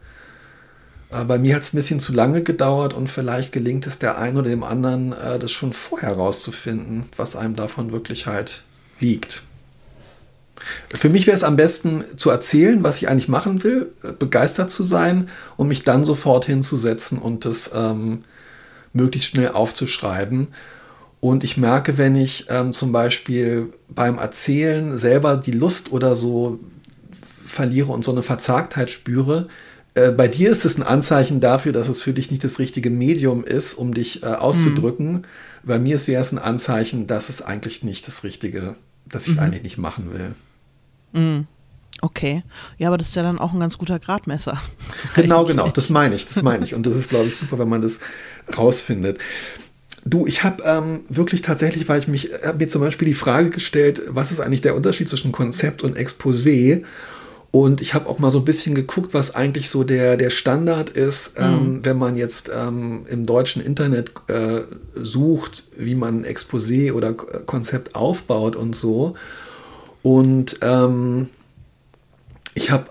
[1.25, 4.37] bei mir hat es ein bisschen zu lange gedauert und vielleicht gelingt es der einen
[4.37, 8.63] oder dem anderen, äh, das schon vorher rauszufinden, was einem davon wirklich halt
[8.99, 9.43] liegt.
[10.95, 14.71] Für mich wäre es am besten zu erzählen, was ich eigentlich machen will, äh, begeistert
[14.71, 18.25] zu sein und mich dann sofort hinzusetzen und das ähm,
[18.93, 20.49] möglichst schnell aufzuschreiben.
[21.21, 26.61] Und ich merke, wenn ich ähm, zum Beispiel beim Erzählen selber die Lust oder so
[27.47, 29.49] verliere und so eine Verzagtheit spüre,
[29.97, 32.91] äh, bei dir ist es ein Anzeichen dafür, dass es für dich nicht das richtige
[32.91, 35.13] Medium ist, um dich äh, auszudrücken.
[35.13, 35.23] Mhm.
[35.65, 39.37] Bei mir wäre es ein Anzeichen, dass es eigentlich nicht das Richtige, dass ich es
[39.37, 39.43] mhm.
[39.43, 40.35] eigentlich nicht machen will.
[41.13, 41.47] Mhm.
[42.03, 42.43] Okay.
[42.77, 44.61] Ja, aber das ist ja dann auch ein ganz guter Gradmesser.
[45.15, 45.71] Genau, genau.
[45.71, 46.75] Das meine ich, das meine ich.
[46.75, 48.01] Und das ist, glaube ich, super, wenn man das
[48.57, 49.19] rausfindet.
[50.05, 53.49] Du, ich habe ähm, wirklich tatsächlich, weil ich mich, habe mir zum Beispiel die Frage
[53.49, 56.85] gestellt, was ist eigentlich der Unterschied zwischen Konzept und Exposé?
[57.57, 60.91] Und ich habe auch mal so ein bisschen geguckt, was eigentlich so der, der Standard
[60.91, 61.45] ist, mhm.
[61.45, 64.61] ähm, wenn man jetzt ähm, im deutschen Internet äh,
[64.95, 69.15] sucht, wie man Exposé oder Konzept aufbaut und so.
[70.03, 71.31] Und ähm,
[72.53, 72.89] ich habe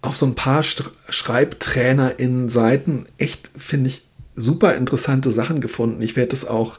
[0.00, 6.00] auf so ein paar Schreibtrainer in Seiten echt, finde ich, super interessante Sachen gefunden.
[6.00, 6.78] Ich werde das auch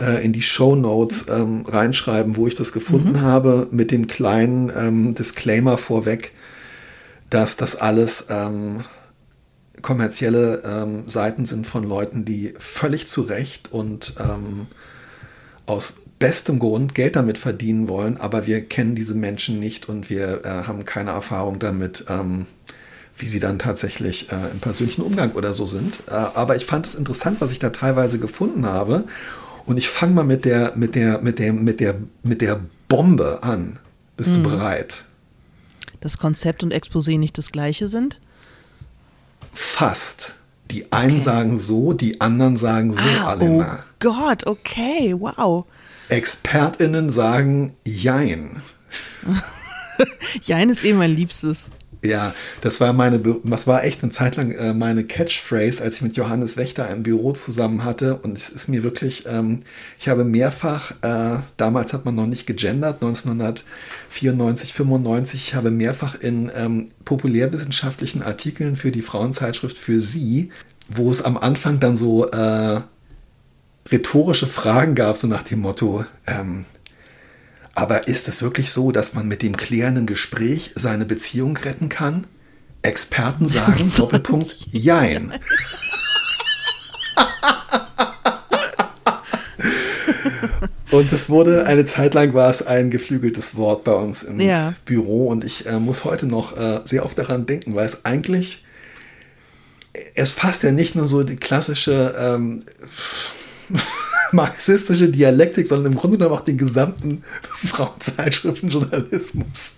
[0.00, 3.20] äh, in die Show Notes ähm, reinschreiben, wo ich das gefunden mhm.
[3.20, 6.32] habe, mit dem kleinen ähm, Disclaimer vorweg
[7.32, 8.84] dass das alles ähm,
[9.80, 14.66] kommerzielle ähm, Seiten sind von Leuten, die völlig zu Recht und ähm,
[15.64, 20.44] aus bestem Grund Geld damit verdienen wollen, aber wir kennen diese Menschen nicht und wir
[20.44, 22.44] äh, haben keine Erfahrung damit, ähm,
[23.16, 26.00] wie sie dann tatsächlich äh, im persönlichen Umgang oder so sind.
[26.08, 29.04] Äh, aber ich fand es interessant, was ich da teilweise gefunden habe.
[29.64, 33.42] Und ich fange mal mit der, mit der, mit der, mit der, mit der Bombe
[33.42, 33.78] an.
[34.18, 34.42] Bist mhm.
[34.42, 35.04] du bereit?
[36.02, 38.20] Dass Konzept und Exposé nicht das gleiche sind?
[39.52, 40.34] Fast.
[40.70, 41.24] Die einen okay.
[41.24, 43.78] sagen so, die anderen sagen so, ah, Alena.
[43.78, 45.64] Oh Gott, okay, wow.
[46.08, 48.62] ExpertInnen sagen Jein.
[50.42, 51.70] Jein ist eh mein Liebstes.
[52.04, 56.02] Ja, das war meine, das war echt eine Zeit lang äh, meine Catchphrase, als ich
[56.02, 58.16] mit Johannes Wächter ein Büro zusammen hatte.
[58.16, 59.60] Und es ist mir wirklich, ähm,
[60.00, 66.16] ich habe mehrfach, äh, damals hat man noch nicht gegendert, 1994, 95, ich habe mehrfach
[66.16, 70.50] in ähm, populärwissenschaftlichen Artikeln für die Frauenzeitschrift für Sie,
[70.88, 72.80] wo es am Anfang dann so äh,
[73.92, 76.64] rhetorische Fragen gab, so nach dem Motto, ähm,
[77.74, 82.26] aber ist es wirklich so, dass man mit dem klärenden Gespräch seine Beziehung retten kann?
[82.82, 85.32] Experten sagen, Doppelpunkt, jein.
[90.90, 94.74] Und es wurde, eine Zeit lang war es ein geflügeltes Wort bei uns im ja.
[94.84, 98.62] Büro und ich äh, muss heute noch äh, sehr oft daran denken, weil es eigentlich,
[100.14, 102.64] es fasst ja nicht nur so die klassische ähm,
[104.32, 109.74] marxistische Dialektik, sondern im Grunde genommen auch den gesamten Frauenzeitschriftenjournalismus.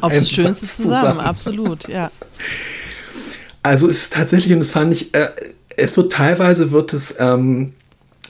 [0.00, 2.10] Auf das Schönste zusammen, zusammen, absolut, ja.
[3.62, 5.28] Also es ist tatsächlich, und das fand ich, äh,
[5.76, 7.72] es wird teilweise wird es, ähm,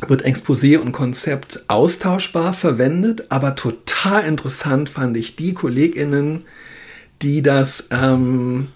[0.06, 6.44] wird Exposé und Konzept austauschbar verwendet, aber total interessant fand ich die KollegInnen,
[7.22, 8.68] die das ähm,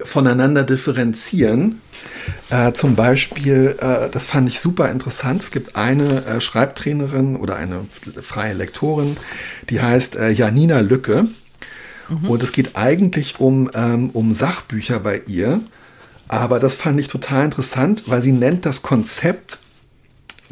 [0.00, 1.80] voneinander differenzieren
[2.50, 5.42] äh, zum Beispiel, äh, das fand ich super interessant.
[5.42, 7.86] Es gibt eine äh, Schreibtrainerin oder eine
[8.20, 9.16] freie Lektorin,
[9.70, 11.28] die heißt äh, Janina Lücke.
[12.08, 12.30] Mhm.
[12.30, 15.60] Und es geht eigentlich um, ähm, um Sachbücher bei ihr.
[16.28, 19.58] Aber das fand ich total interessant, weil sie nennt das Konzept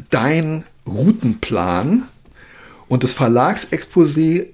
[0.09, 2.03] dein Routenplan
[2.87, 4.47] und das Verlagsexposé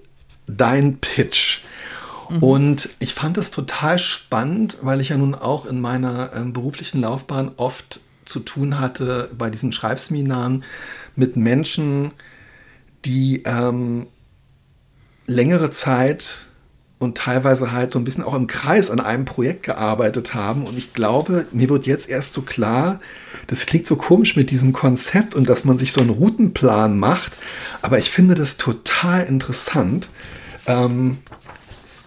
[0.48, 1.60] dein Pitch.
[2.30, 2.44] Mhm.
[2.44, 7.02] Und ich fand es total spannend, weil ich ja nun auch in meiner ähm, beruflichen
[7.02, 10.64] Laufbahn oft zu tun hatte bei diesen Schreibseminaren
[11.16, 12.12] mit Menschen,
[13.06, 14.08] die ähm,
[15.26, 16.38] längere Zeit
[17.00, 20.66] und teilweise halt so ein bisschen auch im Kreis an einem Projekt gearbeitet haben.
[20.66, 23.00] Und ich glaube, mir wird jetzt erst so klar,
[23.48, 27.34] das klingt so komisch mit diesem Konzept und dass man sich so einen Routenplan macht.
[27.82, 30.10] Aber ich finde das total interessant.
[30.66, 31.20] Ähm,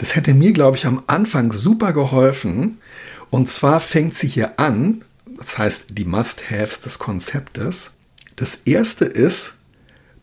[0.01, 2.79] das hätte mir, glaube ich, am Anfang super geholfen.
[3.29, 5.03] Und zwar fängt sie hier an,
[5.39, 7.97] das heißt die Must-Haves des Konzeptes.
[8.35, 9.59] Das erste ist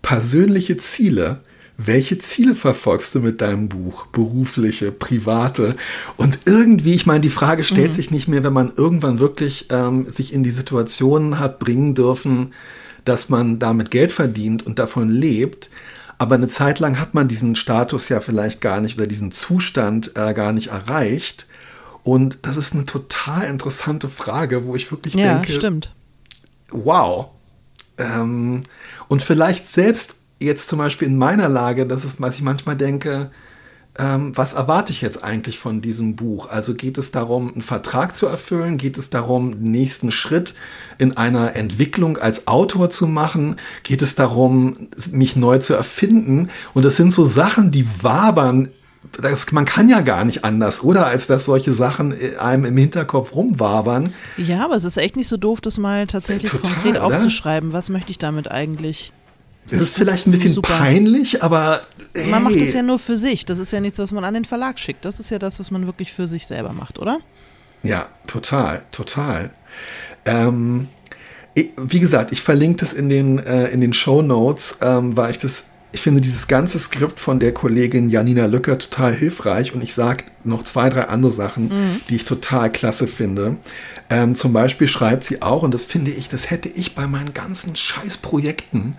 [0.01, 1.41] persönliche Ziele.
[1.77, 4.07] Welche Ziele verfolgst du mit deinem Buch?
[4.07, 5.75] Berufliche, private?
[6.17, 7.95] Und irgendwie, ich meine, die Frage stellt mhm.
[7.95, 12.51] sich nicht mehr, wenn man irgendwann wirklich ähm, sich in die Situation hat bringen dürfen,
[13.05, 15.69] dass man damit Geld verdient und davon lebt.
[16.17, 20.13] Aber eine Zeit lang hat man diesen Status ja vielleicht gar nicht oder diesen Zustand
[20.15, 21.45] äh, gar nicht erreicht.
[22.03, 25.93] Und das ist eine total interessante Frage, wo ich wirklich ja, denke, stimmt.
[26.71, 27.27] wow.
[27.97, 28.63] Ähm,
[29.07, 33.31] und vielleicht selbst jetzt zum Beispiel in meiner Lage, das ist, was ich manchmal denke,
[33.99, 36.49] ähm, was erwarte ich jetzt eigentlich von diesem Buch?
[36.49, 38.77] Also geht es darum, einen Vertrag zu erfüllen?
[38.77, 40.53] Geht es darum, den nächsten Schritt
[40.97, 43.55] in einer Entwicklung als Autor zu machen?
[43.83, 46.49] Geht es darum, mich neu zu erfinden?
[46.73, 48.69] Und das sind so Sachen, die wabern
[49.21, 51.07] das, man kann ja gar nicht anders, oder?
[51.07, 54.13] Als dass solche Sachen einem im Hinterkopf rumwabern.
[54.37, 57.73] Ja, aber es ist echt nicht so doof, das mal tatsächlich Total, konkret aufzuschreiben.
[57.73, 59.13] Was möchte ich damit eigentlich?
[59.69, 60.77] Das ist vielleicht ein bisschen super.
[60.77, 61.81] peinlich, aber.
[62.13, 62.27] Hey.
[62.27, 63.45] Man macht es ja nur für sich.
[63.45, 65.05] Das ist ja nichts, was man an den Verlag schickt.
[65.05, 67.19] Das ist ja das, was man wirklich für sich selber macht, oder?
[67.83, 69.51] Ja, total, total.
[70.25, 70.87] Ähm,
[71.77, 75.37] wie gesagt, ich verlinke das in den, äh, in den Show Notes, ähm, weil ich
[75.37, 79.93] das, ich finde dieses ganze Skript von der Kollegin Janina Lücker total hilfreich und ich
[79.93, 82.01] sage noch zwei, drei andere Sachen, mhm.
[82.09, 83.57] die ich total klasse finde.
[84.09, 87.33] Ähm, zum Beispiel schreibt sie auch, und das finde ich, das hätte ich bei meinen
[87.33, 88.95] ganzen Scheißprojekten,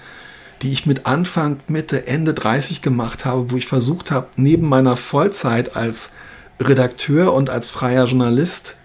[0.62, 4.96] die ich mit Anfang, Mitte, Ende 30 gemacht habe, wo ich versucht habe, neben meiner
[4.96, 6.12] Vollzeit als
[6.60, 8.76] Redakteur und als freier Journalist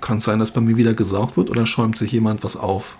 [0.00, 2.96] kann es sein, dass bei mir wieder gesaugt wird oder schäumt sich jemand was auf?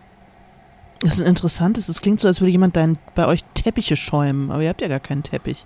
[1.00, 1.88] Das ist ein interessantes.
[1.88, 4.88] Es klingt so, als würde jemand dein, bei euch Teppiche schäumen, aber ihr habt ja
[4.88, 5.64] gar keinen Teppich.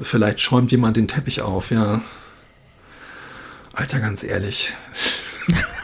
[0.00, 2.00] Vielleicht schäumt jemand den Teppich auf, ja.
[3.72, 4.72] Alter, ganz ehrlich.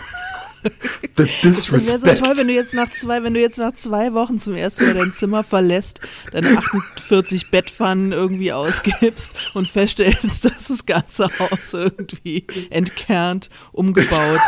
[1.17, 1.87] The disrespect.
[1.87, 4.39] Das wäre so toll, wenn du jetzt nach zwei, wenn du jetzt nach zwei Wochen
[4.39, 6.01] zum ersten Mal dein Zimmer verlässt,
[6.33, 14.41] deine 48 Bettpfannen irgendwie ausgibst und feststellst, dass das ganze Haus irgendwie entkernt, umgebaut,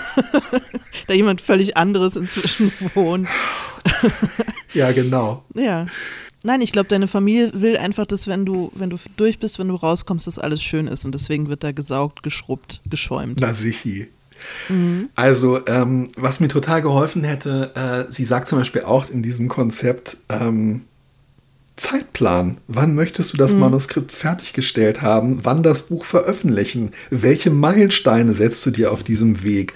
[1.06, 3.28] da jemand völlig anderes inzwischen wohnt.
[4.74, 5.44] ja, genau.
[5.54, 5.86] Ja.
[6.42, 9.68] Nein, ich glaube, deine Familie will einfach, dass wenn du, wenn du durch bist, wenn
[9.68, 13.40] du rauskommst, dass alles schön ist und deswegen wird da gesaugt, geschrubbt, geschäumt.
[13.40, 14.08] Na sichi.
[14.68, 15.10] Mhm.
[15.14, 19.48] Also, ähm, was mir total geholfen hätte, äh, sie sagt zum Beispiel auch in diesem
[19.48, 20.82] Konzept ähm,
[21.80, 22.58] Zeitplan.
[22.68, 23.60] Wann möchtest du das mhm.
[23.60, 25.44] Manuskript fertiggestellt haben?
[25.44, 26.92] Wann das Buch veröffentlichen?
[27.08, 29.72] Welche Meilensteine setzt du dir auf diesem Weg?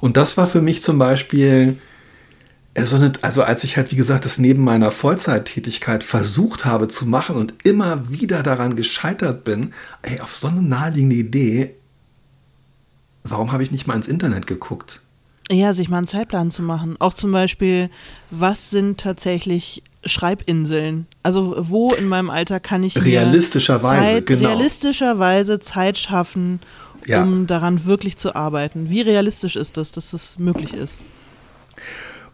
[0.00, 1.78] Und das war für mich zum Beispiel
[2.74, 6.86] äh, so eine, also als ich halt, wie gesagt, das neben meiner Vollzeittätigkeit versucht habe
[6.86, 11.74] zu machen und immer wieder daran gescheitert bin, ey, auf so eine naheliegende Idee
[13.24, 15.00] warum habe ich nicht mal ins Internet geguckt?
[15.50, 16.96] Ja, sich mal einen Zeitplan zu machen.
[17.00, 17.90] Auch zum Beispiel,
[18.30, 21.06] was sind tatsächlich Schreibinseln?
[21.24, 24.48] Also wo in meinem Alter kann ich realistischerweise Zeit, genau.
[24.48, 26.60] realistischerweise Zeit schaffen,
[27.04, 27.24] ja.
[27.24, 28.90] um daran wirklich zu arbeiten?
[28.90, 30.98] Wie realistisch ist das, dass das möglich ist?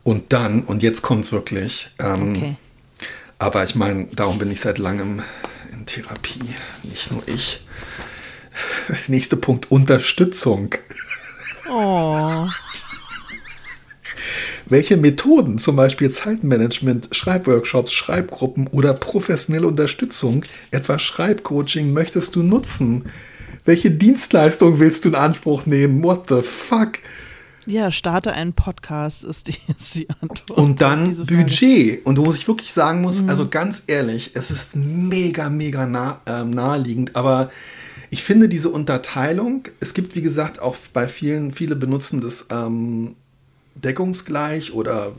[0.02, 1.88] Und dann, und jetzt kommt es wirklich.
[1.98, 2.56] Ähm, okay.
[3.38, 5.22] Aber ich meine, darum bin ich seit langem
[5.72, 7.62] in Therapie, nicht nur ich.
[9.08, 10.74] Nächster Punkt, Unterstützung.
[11.70, 12.46] Oh.
[14.68, 23.04] Welche Methoden, zum Beispiel Zeitmanagement, Schreibworkshops, Schreibgruppen oder professionelle Unterstützung, etwa Schreibcoaching, möchtest du nutzen?
[23.64, 26.02] Welche Dienstleistung willst du in Anspruch nehmen?
[26.02, 26.98] What the fuck?
[27.64, 30.50] Ja, starte einen Podcast, ist die, ist die Antwort.
[30.52, 32.04] Und dann Budget.
[32.06, 33.28] Und wo ich wirklich sagen muss, mhm.
[33.28, 37.50] also ganz ehrlich, es ist mega, mega nah, äh, naheliegend, aber
[38.10, 43.16] ich finde diese Unterteilung, es gibt wie gesagt auch bei vielen, viele benutzen das ähm,
[43.74, 45.12] deckungsgleich oder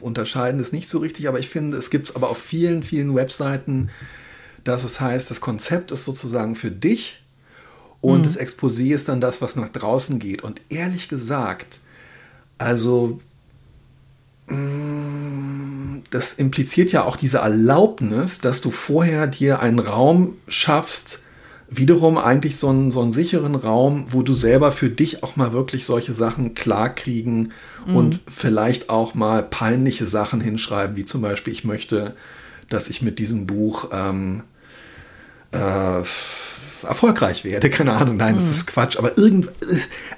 [0.00, 3.14] unterscheiden das nicht so richtig, aber ich finde, es gibt es aber auf vielen, vielen
[3.14, 3.90] Webseiten,
[4.64, 7.22] dass es heißt, das Konzept ist sozusagen für dich
[8.00, 8.24] und mhm.
[8.24, 10.42] das Exposé ist dann das, was nach draußen geht.
[10.42, 11.80] Und ehrlich gesagt,
[12.58, 13.20] also
[14.48, 21.24] mm, das impliziert ja auch diese Erlaubnis, dass du vorher dir einen Raum schaffst,
[21.70, 25.52] wiederum eigentlich so einen, so einen sicheren Raum, wo du selber für dich auch mal
[25.52, 27.52] wirklich solche Sachen klarkriegen
[27.86, 27.96] mhm.
[27.96, 32.16] und vielleicht auch mal peinliche Sachen hinschreiben, wie zum Beispiel, ich möchte,
[32.68, 34.42] dass ich mit diesem Buch ähm,
[35.52, 36.02] äh,
[36.86, 37.70] erfolgreich werde.
[37.70, 38.50] Keine Ahnung, nein, das mhm.
[38.50, 38.96] ist Quatsch.
[38.96, 39.48] Aber irgend,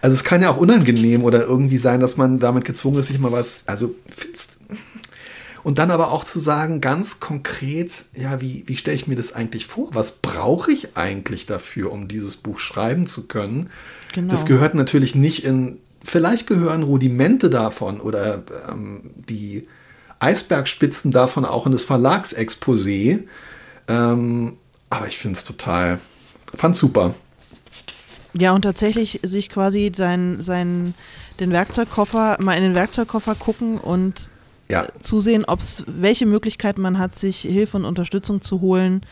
[0.01, 3.19] also es kann ja auch unangenehm oder irgendwie sein, dass man damit gezwungen ist, sich
[3.19, 4.52] mal was, also findest,
[5.65, 9.33] und dann aber auch zu sagen, ganz konkret, ja, wie, wie stelle ich mir das
[9.33, 9.89] eigentlich vor?
[9.93, 13.71] Was brauche ich eigentlich dafür, um dieses Buch schreiben zu können?
[14.13, 14.29] Genau.
[14.29, 19.69] Das gehört natürlich nicht in, vielleicht gehören Rudimente davon oder ähm, die
[20.19, 23.25] Eisbergspitzen davon auch in das Verlagsexposé.
[23.89, 24.55] Ähm,
[24.91, 26.01] aber ich finde es total,
[26.55, 27.15] fand super.
[28.35, 30.95] Ja, und tatsächlich sich quasi sein, sein,
[31.39, 34.31] den Werkzeugkoffer, mal in den Werkzeugkoffer gucken und
[34.73, 34.89] ja.
[35.01, 39.03] zusehen, ob es welche Möglichkeiten man hat, sich Hilfe und Unterstützung zu holen,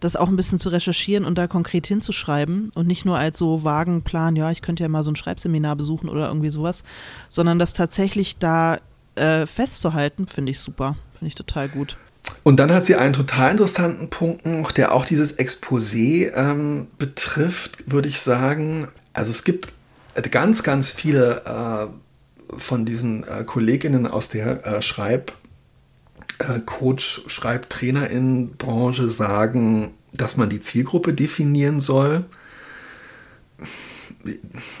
[0.00, 3.64] das auch ein bisschen zu recherchieren und da konkret hinzuschreiben und nicht nur als so
[3.64, 6.82] vagen Plan, ja, ich könnte ja mal so ein Schreibseminar besuchen oder irgendwie sowas,
[7.28, 8.78] sondern das tatsächlich da
[9.14, 11.96] äh, festzuhalten, finde ich super, finde ich total gut.
[12.42, 17.90] Und dann hat sie einen total interessanten Punkt noch, der auch dieses Exposé ähm, betrifft,
[17.90, 18.88] würde ich sagen.
[19.12, 19.68] Also es gibt
[20.30, 21.86] ganz, ganz viele äh,
[22.56, 25.32] von diesen äh, Kolleginnen aus der äh, Schreib-
[26.40, 32.24] äh, Coach, Schreibtrainerinnenbranche sagen, dass man die Zielgruppe definieren soll.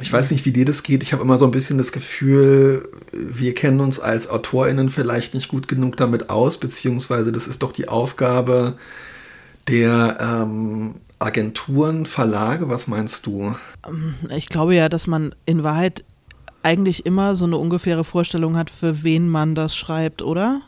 [0.00, 1.02] Ich weiß nicht, wie dir das geht.
[1.02, 5.48] Ich habe immer so ein bisschen das Gefühl, wir kennen uns als AutorInnen vielleicht nicht
[5.48, 8.76] gut genug damit aus, beziehungsweise das ist doch die Aufgabe
[9.68, 12.68] der ähm, Agenturen, Verlage.
[12.68, 13.54] Was meinst du?
[14.30, 16.04] Ich glaube ja, dass man in Wahrheit
[16.62, 20.62] eigentlich immer so eine ungefähre Vorstellung hat, für wen man das schreibt, oder?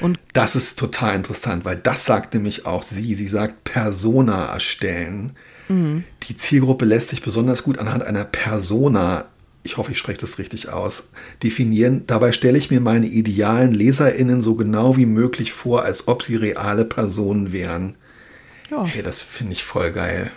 [0.00, 3.14] Und das ist total interessant, weil das sagt nämlich auch sie.
[3.14, 5.36] Sie sagt Persona erstellen.
[5.68, 6.04] Mhm.
[6.24, 9.26] Die Zielgruppe lässt sich besonders gut anhand einer Persona,
[9.62, 11.10] ich hoffe, ich spreche das richtig aus,
[11.42, 12.04] definieren.
[12.06, 16.36] Dabei stelle ich mir meine idealen LeserInnen so genau wie möglich vor, als ob sie
[16.36, 17.94] reale Personen wären.
[18.70, 18.84] Ja.
[18.84, 20.30] Hey, das finde ich voll geil.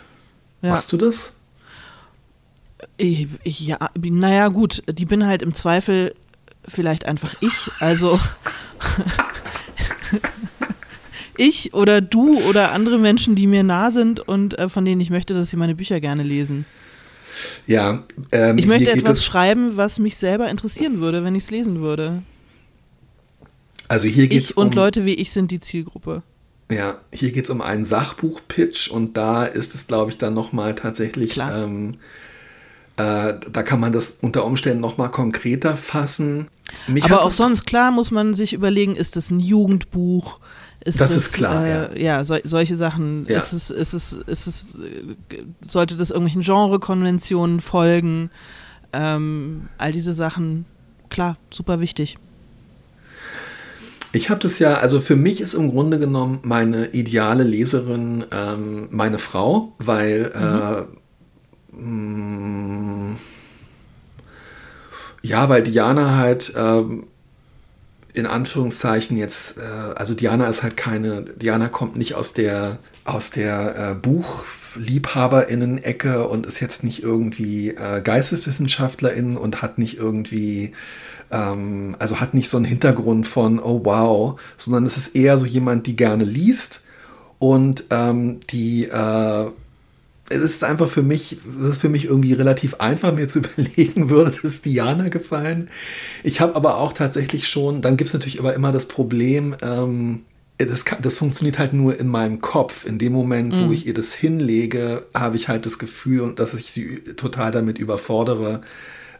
[0.61, 0.71] Ja.
[0.71, 1.38] Machst du das?
[2.98, 6.16] Ich, ich, ja, naja, gut, die bin halt im Zweifel
[6.68, 7.70] vielleicht einfach ich.
[7.80, 8.20] Also
[11.38, 15.10] ich oder du oder andere Menschen, die mir nah sind und äh, von denen ich
[15.10, 16.66] möchte, dass sie meine Bücher gerne lesen.
[17.66, 21.82] Ja, ähm, ich möchte etwas schreiben, was mich selber interessieren würde, wenn ich es lesen
[21.82, 22.22] würde.
[23.88, 26.24] Also hier geht es um und Leute wie ich sind die Zielgruppe.
[26.72, 30.76] Ja, hier geht es um einen Sachbuch-Pitch und da ist es, glaube ich, dann nochmal
[30.76, 31.98] tatsächlich, ähm,
[32.98, 36.48] äh, da kann man das unter Umständen nochmal konkreter fassen.
[36.88, 40.39] Mich Aber auch sonst, klar, muss man sich überlegen, ist das ein Jugendbuch?
[40.86, 42.18] Ist das, das ist klar, äh, ja.
[42.18, 43.26] ja so, solche Sachen.
[43.30, 43.38] Ja.
[43.38, 44.78] Ist es, ist es, ist es,
[45.62, 48.30] sollte das irgendwelchen Genrekonventionen folgen?
[48.91, 50.66] Ähm, all diese Sachen,
[51.10, 52.18] klar, super wichtig.
[54.12, 58.88] Ich habe das ja, also für mich ist im Grunde genommen meine ideale Leserin ähm,
[58.91, 61.80] meine Frau, weil mhm.
[61.80, 62.83] äh, mh, mm,
[65.24, 67.07] ja, weil Diana halt ähm,
[68.13, 69.61] in Anführungszeichen jetzt, äh,
[69.95, 76.45] also Diana ist halt keine, Diana kommt nicht aus der, aus der äh, Buchliebhaberinnen-Ecke und
[76.45, 80.74] ist jetzt nicht irgendwie äh, Geisteswissenschaftlerin und hat nicht irgendwie,
[81.32, 85.45] ähm, also hat nicht so einen Hintergrund von, oh wow, sondern es ist eher so
[85.45, 86.84] jemand, die gerne liest
[87.39, 89.45] und ähm, die äh,
[90.30, 94.09] es ist einfach für mich, es ist für mich irgendwie relativ einfach, mir zu überlegen,
[94.09, 95.69] würde das Diana gefallen.
[96.24, 100.21] Ich habe aber auch tatsächlich schon, dann gibt es natürlich aber immer das Problem, ähm,
[100.57, 102.86] das, das, funktioniert halt nur in meinem Kopf.
[102.86, 103.67] In dem Moment, mm.
[103.67, 107.80] wo ich ihr das hinlege, habe ich halt das Gefühl, dass ich sie total damit
[107.80, 108.61] überfordere,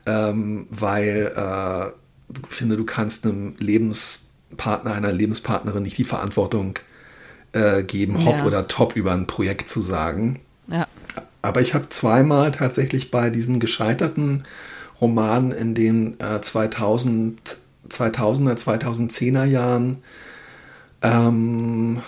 [0.06, 1.88] ähm, weil äh,
[2.48, 6.80] ich finde, du kannst einem Lebenspartner, einer Lebenspartnerin nicht die Verantwortung
[7.52, 8.46] äh, geben, hopp ja.
[8.46, 10.40] oder top über ein Projekt zu sagen.
[11.44, 14.46] Aber ich habe zweimal tatsächlich bei diesen gescheiterten
[15.00, 17.58] Romanen in den äh, 2000,
[17.90, 19.98] 2000er, 2010er Jahren
[21.02, 22.02] ähm,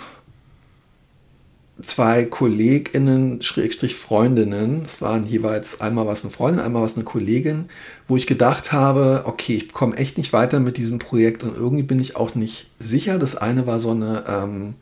[1.81, 7.65] zwei KollegInnen, Schrägstrich Freundinnen, es waren jeweils einmal was eine Freundin, einmal was eine Kollegin,
[8.07, 11.83] wo ich gedacht habe, okay, ich komme echt nicht weiter mit diesem Projekt und irgendwie
[11.83, 13.19] bin ich auch nicht sicher.
[13.19, 14.75] Das eine war so eine ähm,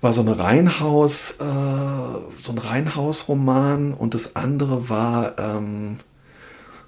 [0.00, 1.44] war so eine Reihenhaus, äh,
[2.42, 5.96] so ein Reihenhausroman und das andere war ähm,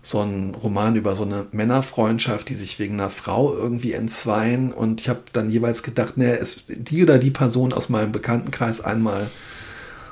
[0.03, 4.73] so ein Roman über so eine Männerfreundschaft, die sich wegen einer Frau irgendwie entzweien.
[4.73, 8.81] Und ich habe dann jeweils gedacht, ne, es, die oder die Person aus meinem Bekanntenkreis,
[8.81, 9.31] einmal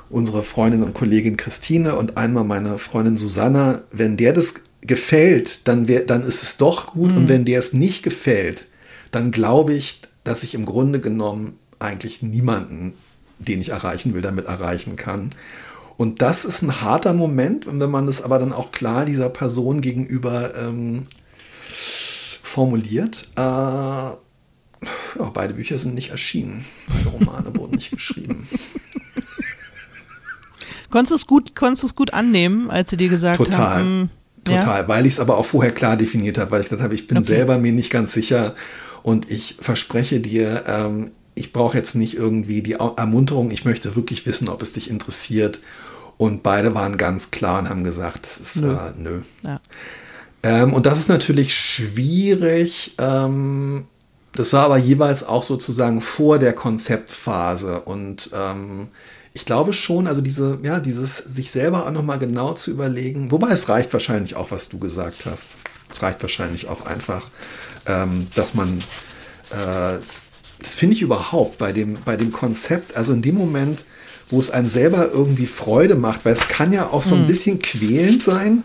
[0.09, 5.87] unsere Freundin und Kollegin Christine und einmal meine Freundin Susanna, wenn der das gefällt, dann,
[5.87, 7.11] wär, dann ist es doch gut.
[7.11, 7.17] Mhm.
[7.17, 8.67] Und wenn der es nicht gefällt,
[9.11, 12.93] dann glaube ich, dass ich im Grunde genommen eigentlich niemanden,
[13.39, 15.31] den ich erreichen will, damit erreichen kann.
[15.97, 19.81] Und das ist ein harter Moment, wenn man das aber dann auch klar dieser Person
[19.81, 21.03] gegenüber ähm,
[22.41, 23.27] formuliert.
[23.35, 24.17] Äh, ja,
[25.33, 26.65] beide Bücher sind nicht erschienen.
[26.87, 28.47] Beide Romane wurden nicht geschrieben.
[30.89, 33.77] Konntest du es gut, konntest gut annehmen, als sie dir gesagt Total.
[33.77, 34.09] haben?
[34.43, 34.87] Total, ja?
[34.87, 37.17] weil ich es aber auch vorher klar definiert habe, weil ich gesagt habe, ich bin
[37.17, 37.27] okay.
[37.27, 38.55] selber mir nicht ganz sicher
[39.03, 44.25] und ich verspreche dir, ähm, ich brauche jetzt nicht irgendwie die Ermunterung, ich möchte wirklich
[44.25, 45.59] wissen, ob es dich interessiert.
[46.17, 48.73] Und beide waren ganz klar und haben gesagt, das ist nö.
[48.73, 49.21] Äh, nö.
[49.41, 49.59] Ja.
[50.43, 52.95] Ähm, und das ist natürlich schwierig.
[52.99, 53.85] Ähm,
[54.33, 57.81] das war aber jeweils auch sozusagen vor der Konzeptphase.
[57.81, 58.89] Und ähm,
[59.33, 63.49] ich glaube schon, also diese, ja, dieses sich selber auch nochmal genau zu überlegen, wobei
[63.49, 65.57] es reicht wahrscheinlich auch, was du gesagt hast.
[65.91, 67.23] Es reicht wahrscheinlich auch einfach,
[67.85, 68.79] ähm, dass man
[69.51, 69.97] äh,
[70.61, 73.85] das finde ich überhaupt bei dem, bei dem Konzept, also in dem Moment,
[74.29, 77.27] wo es einem selber irgendwie Freude macht, weil es kann ja auch so ein mhm.
[77.27, 78.63] bisschen quälend sein,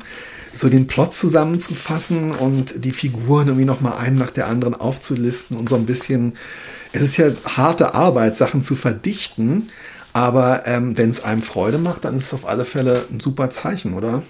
[0.55, 5.69] so den Plot zusammenzufassen und die Figuren irgendwie nochmal einen nach der anderen aufzulisten und
[5.69, 6.37] so ein bisschen,
[6.93, 9.69] es ist ja harte Arbeit, Sachen zu verdichten,
[10.13, 13.51] aber ähm, wenn es einem Freude macht, dann ist es auf alle Fälle ein super
[13.51, 14.23] Zeichen, oder?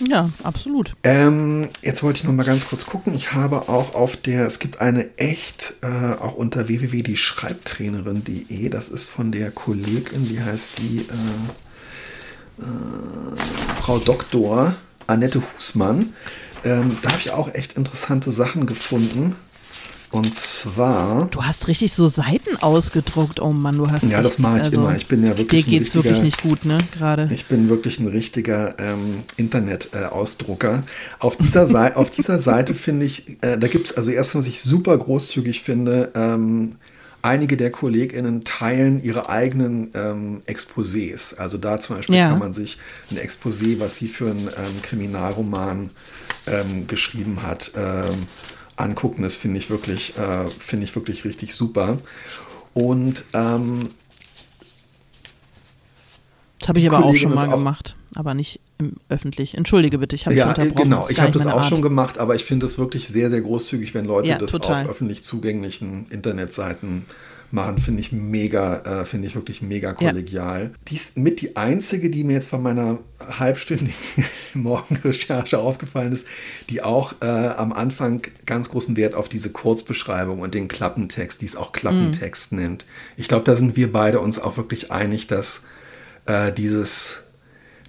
[0.00, 0.94] Ja, absolut.
[1.02, 3.14] Ähm, jetzt wollte ich noch mal ganz kurz gucken.
[3.14, 9.08] Ich habe auch auf der, es gibt eine echt, äh, auch unter www.dieschreibtrainerin.de, das ist
[9.08, 13.36] von der Kollegin, wie heißt die, äh, äh,
[13.80, 14.74] Frau Doktor
[15.06, 16.14] Annette Husmann.
[16.64, 19.36] Ähm, da habe ich auch echt interessante Sachen gefunden.
[20.10, 21.26] Und zwar.
[21.30, 23.40] Du hast richtig so Seiten ausgedruckt.
[23.40, 24.04] Oh Mann, du hast.
[24.04, 24.96] Ja, das mache ich also, immer.
[24.96, 25.64] Ich bin ja wirklich.
[25.64, 26.78] Dir geht's wirklich nicht gut, ne?
[26.96, 27.28] Gerade.
[27.32, 30.74] Ich bin wirklich ein richtiger ähm, Internet-Ausdrucker.
[30.74, 34.48] Äh, auf, dieser auf dieser Seite finde ich, äh, da gibt es, also erstens, was
[34.48, 36.76] ich super großzügig finde, ähm,
[37.26, 41.36] einige der KollegInnen teilen ihre eigenen ähm, Exposés.
[41.36, 42.30] Also da zum Beispiel ja.
[42.30, 42.78] kann man sich
[43.10, 45.90] ein Exposé, was sie für einen ähm, Kriminalroman
[46.46, 48.28] ähm, geschrieben hat, ähm,
[48.76, 49.22] angucken.
[49.22, 51.98] Das finde ich wirklich, äh, finde ich wirklich richtig super.
[52.74, 53.90] Und ähm,
[56.58, 59.54] das habe ich aber auch schon mal gemacht, aber nicht im öffentlich.
[59.54, 61.08] Entschuldige bitte, ich habe ja, genau.
[61.08, 61.66] Ich habe das auch Art.
[61.66, 64.84] schon gemacht, aber ich finde es wirklich sehr, sehr großzügig, wenn Leute ja, das total.
[64.84, 67.04] auf öffentlich zugänglichen Internetseiten
[67.56, 70.62] machen, finde ich mega, äh, finde ich wirklich mega kollegial.
[70.62, 70.70] Ja.
[70.86, 73.94] Die ist mit die einzige, die mir jetzt von meiner halbstündigen
[74.54, 76.28] Morgenrecherche aufgefallen ist,
[76.70, 81.46] die auch äh, am Anfang ganz großen Wert auf diese Kurzbeschreibung und den Klappentext, die
[81.46, 82.58] es auch Klappentext mhm.
[82.60, 82.86] nennt.
[83.16, 85.64] Ich glaube, da sind wir beide uns auch wirklich einig, dass
[86.26, 87.24] äh, dieses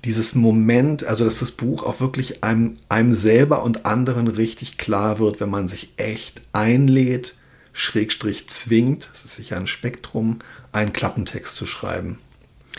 [0.05, 5.19] dieses Moment, also dass das Buch auch wirklich einem, einem selber und anderen richtig klar
[5.19, 7.35] wird, wenn man sich echt einlädt,
[7.77, 10.39] Schrägstrich zwingt, das ist sicher ein Spektrum,
[10.71, 12.17] einen Klappentext zu schreiben.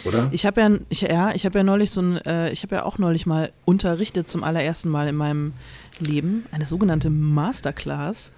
[0.04, 0.28] Oder?
[0.32, 2.84] Ich habe ja, ich, ja, ich habe ja neulich so ein, äh, ich habe ja
[2.84, 5.52] auch neulich mal unterrichtet zum allerersten Mal in meinem
[6.00, 8.32] Leben, eine sogenannte Masterclass.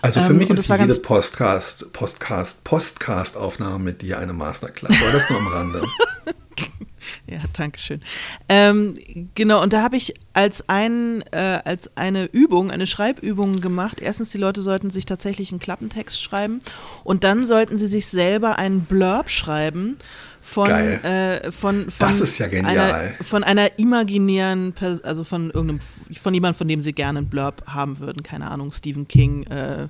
[0.00, 4.90] Also für ähm, mich ist jede Podcast, Podcast, Postcast-Aufnahme mit dir eine Masterclass.
[5.00, 5.82] War das nur am Rande?
[7.26, 8.00] Ja, danke schön.
[8.48, 8.94] Ähm,
[9.34, 14.00] genau, und da habe ich als, ein, äh, als eine Übung, eine Schreibübung gemacht.
[14.00, 16.60] Erstens, die Leute sollten sich tatsächlich einen Klappentext schreiben
[17.04, 19.98] und dann sollten sie sich selber einen Blurb schreiben
[20.40, 22.78] von, äh, von, von das ist ja genial.
[22.78, 25.80] Einer, von einer imaginären, also von irgendeinem,
[26.18, 28.22] von jemandem, von dem sie gerne einen Blurb haben würden.
[28.22, 29.88] Keine Ahnung, Stephen King, äh,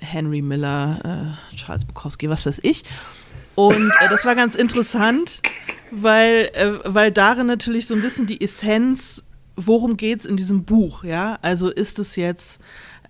[0.00, 2.84] Henry Miller, äh, Charles Bukowski, was weiß ich.
[3.66, 5.42] Und äh, das war ganz interessant,
[5.90, 9.22] weil, äh, weil darin natürlich so ein bisschen die Essenz,
[9.54, 11.38] worum geht es in diesem Buch, ja?
[11.42, 12.60] Also ist es jetzt,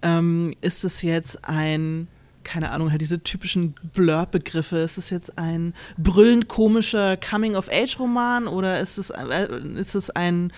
[0.03, 2.09] ähm, ist es jetzt ein
[2.43, 4.79] keine Ahnung, halt diese typischen Blur-Begriffe.
[4.79, 9.47] Ist es jetzt ein brüllend komischer Coming-of-Age-Roman oder ist es, äh,
[9.77, 10.51] ist es ein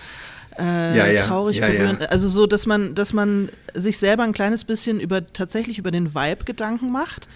[0.57, 2.09] äh, ja, ja, traurig ja, berührend?
[2.09, 6.15] Also so, dass man, dass man sich selber ein kleines bisschen über tatsächlich über den
[6.15, 7.27] Vibe Gedanken macht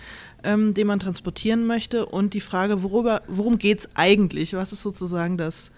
[0.43, 4.53] ähm, den man transportieren möchte und die Frage, worüber, worum geht es eigentlich?
[4.53, 5.71] Was ist sozusagen das,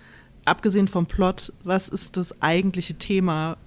[0.45, 3.57] abgesehen vom Plot, was ist das eigentliche Thema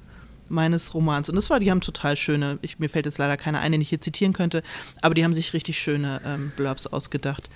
[0.48, 1.28] meines Romans?
[1.28, 3.80] Und das war, die haben total schöne, ich, mir fällt jetzt leider keiner ein, den
[3.80, 4.62] ich hier zitieren könnte,
[5.00, 7.48] aber die haben sich richtig schöne ähm, Blurbs ausgedacht.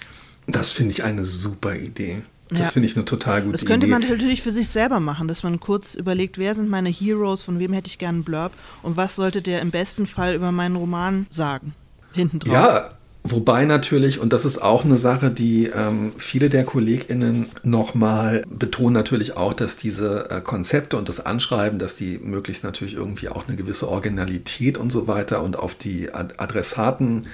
[0.46, 2.22] Das finde ich eine super Idee.
[2.48, 2.64] Das ja.
[2.66, 3.52] finde ich eine total gute Idee.
[3.52, 3.98] Das könnte Idee.
[3.98, 7.58] man natürlich für sich selber machen, dass man kurz überlegt, wer sind meine Heroes, von
[7.58, 10.76] wem hätte ich gerne einen Blurb und was sollte der im besten Fall über meinen
[10.76, 11.74] Roman sagen.
[12.12, 12.52] Hinten drauf.
[12.52, 12.90] Ja,
[13.28, 18.92] Wobei natürlich, und das ist auch eine Sache, die ähm, viele der KollegInnen nochmal betonen
[18.92, 23.48] natürlich auch, dass diese äh, Konzepte und das Anschreiben, dass die möglichst natürlich irgendwie auch
[23.48, 27.26] eine gewisse Originalität und so weiter und auf die Ad Adressaten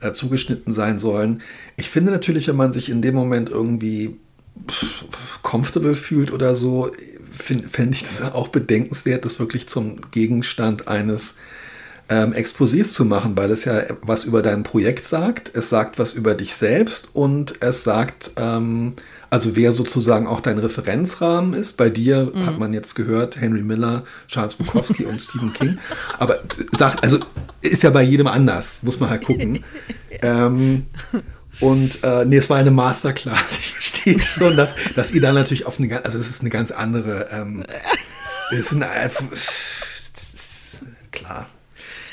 [0.00, 1.42] äh, zugeschnitten sein sollen.
[1.76, 4.20] Ich finde natürlich, wenn man sich in dem Moment irgendwie
[5.42, 6.92] comfortable fühlt oder so,
[7.32, 11.38] fände ich das auch bedenkenswert, das wirklich zum Gegenstand eines
[12.12, 16.12] ähm, Exposés zu machen, weil es ja was über dein Projekt sagt, es sagt was
[16.12, 18.94] über dich selbst und es sagt, ähm,
[19.30, 21.78] also wer sozusagen auch dein Referenzrahmen ist.
[21.78, 22.44] Bei dir mhm.
[22.44, 25.78] hat man jetzt gehört, Henry Miller, Charles Bukowski und Stephen King.
[26.18, 26.40] Aber
[26.72, 27.18] sagt, also
[27.62, 29.64] ist ja bei jedem anders, muss man halt gucken.
[30.22, 30.84] ähm,
[31.60, 33.40] und äh, nee, es war eine Masterclass.
[33.58, 36.70] Ich verstehe schon, dass, dass ihr da natürlich auf eine, also das ist eine ganz
[36.72, 37.64] andere, ähm,
[38.50, 39.08] ist eine, äh,
[41.10, 41.46] klar.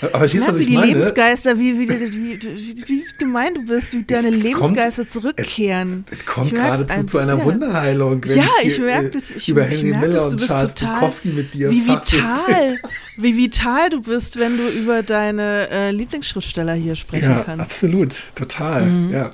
[0.01, 0.93] Aber ich weiß, was ich die meine.
[0.93, 6.05] Lebensgeister, wie, wie, wie, wie, wie gemein du bist, wie deine Lebensgeister zurückkehren.
[6.09, 8.23] Es, kommt geradezu zu einer Wunderheilung.
[8.25, 9.31] ja, ich, merke das.
[9.31, 12.79] Ich, über Henry Miller und Charles Bukowski mit dir Wie vital,
[13.17, 17.65] wie vital du bist, wenn du über deine äh, Lieblingsschriftsteller hier sprechen ja, kannst.
[17.65, 19.11] Absolut, total, mhm.
[19.11, 19.31] ja.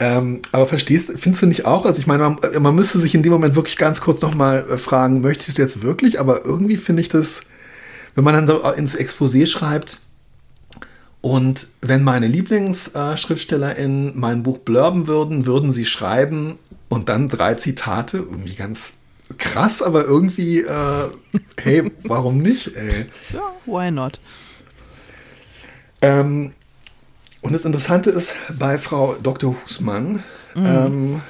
[0.00, 1.86] Ähm, aber verstehst, findest du nicht auch?
[1.86, 4.78] Also ich meine, man, man müsste sich in dem Moment wirklich ganz kurz nochmal äh,
[4.78, 6.20] fragen, möchte ich es jetzt wirklich?
[6.20, 7.42] Aber irgendwie finde ich das
[8.14, 10.00] wenn man dann so ins Exposé schreibt,
[11.24, 16.58] und wenn meine Lieblingsschriftsteller in mein Buch blurben würden, würden sie schreiben
[16.90, 18.92] und dann drei Zitate, irgendwie ganz
[19.38, 21.08] krass, aber irgendwie, äh,
[21.62, 22.76] hey, warum nicht?
[22.76, 23.06] Ey?
[23.32, 24.20] Ja, why not?
[26.02, 26.52] Ähm,
[27.40, 29.56] und das Interessante ist, bei Frau Dr.
[29.64, 30.22] Husmann
[30.54, 30.66] mhm.
[30.66, 31.22] ähm,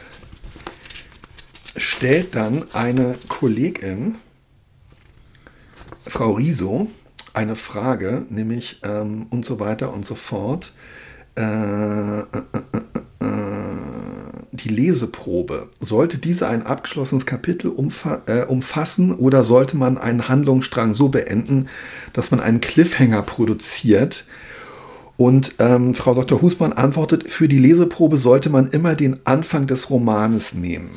[1.76, 4.16] stellt dann eine Kollegin
[6.07, 6.88] Frau Riso
[7.34, 10.72] eine Frage, nämlich ähm, und so weiter und so fort.
[11.36, 12.22] Äh, äh,
[13.20, 13.24] äh,
[14.52, 15.68] die Leseprobe.
[15.80, 21.68] Sollte diese ein abgeschlossenes Kapitel umfa äh, umfassen oder sollte man einen Handlungsstrang so beenden,
[22.12, 24.26] dass man einen Cliffhanger produziert?
[25.16, 26.40] Und ähm, Frau Dr.
[26.40, 30.90] Husmann antwortet, für die Leseprobe sollte man immer den Anfang des Romanes nehmen.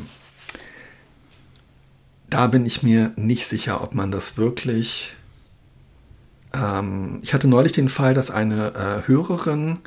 [2.30, 5.18] Da bin ich mir nicht sicher, ob man das wirklich
[6.54, 9.80] ähm, ich hatte neulich den Fall, dass eine äh, Hörerin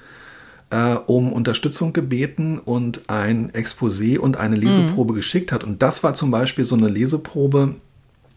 [0.70, 5.16] äh, um Unterstützung gebeten und ein Exposé und eine Leseprobe mhm.
[5.16, 5.64] geschickt hat.
[5.64, 7.74] Und das war zum Beispiel so eine Leseprobe,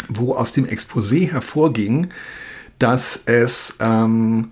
[0.10, 2.10] wo aus dem Exposé hervorging,
[2.80, 4.52] dass es ähm,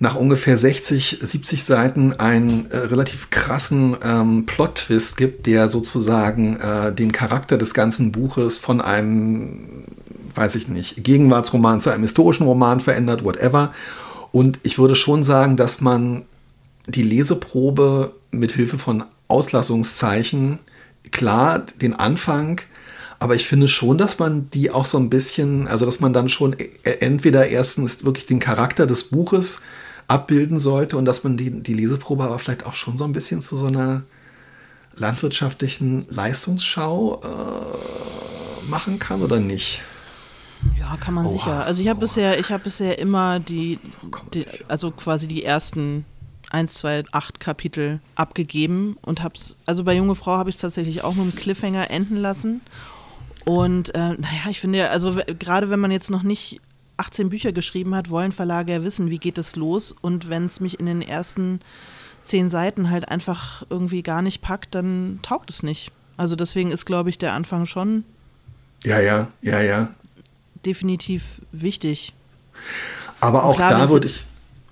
[0.00, 6.94] nach ungefähr 60, 70 Seiten einen äh, relativ krassen ähm, Plot-Twist gibt, der sozusagen äh,
[6.94, 9.84] den Charakter des ganzen Buches von einem
[10.38, 13.72] weiß ich nicht, Gegenwartsroman zu einem historischen Roman verändert, whatever.
[14.30, 16.22] Und ich würde schon sagen, dass man
[16.86, 20.58] die Leseprobe mit Hilfe von Auslassungszeichen,
[21.10, 22.60] klar, den Anfang,
[23.18, 26.28] aber ich finde schon, dass man die auch so ein bisschen, also dass man dann
[26.28, 26.68] schon e-,
[27.00, 29.62] entweder erstens wirklich den Charakter des Buches
[30.08, 33.40] abbilden sollte und dass man die, die Leseprobe aber vielleicht auch schon so ein bisschen
[33.40, 34.02] zu so einer
[34.96, 39.82] landwirtschaftlichen Leistungsschau äh, machen kann oder nicht?
[40.78, 41.32] Ja, kann man Oha.
[41.32, 41.64] sicher.
[41.64, 43.78] Also ich habe bisher, ich habe bisher immer die,
[44.34, 46.04] die, also quasi die ersten
[46.50, 51.04] 1, 2, 8 Kapitel abgegeben und hab's, also bei Junge Frau habe ich es tatsächlich
[51.04, 52.62] auch mit einem Cliffhanger enden lassen.
[53.44, 56.60] Und äh, naja, ich finde ja, also gerade wenn man jetzt noch nicht
[56.98, 59.94] 18 Bücher geschrieben hat, wollen Verlage ja wissen, wie geht es los.
[60.00, 61.60] Und wenn es mich in den ersten
[62.22, 65.92] zehn Seiten halt einfach irgendwie gar nicht packt, dann taugt es nicht.
[66.16, 68.04] Also deswegen ist, glaube ich, der Anfang schon.
[68.84, 69.88] Ja, ja, ja, ja
[70.64, 72.14] definitiv wichtig.
[73.20, 74.24] Aber auch klar, da würde ich,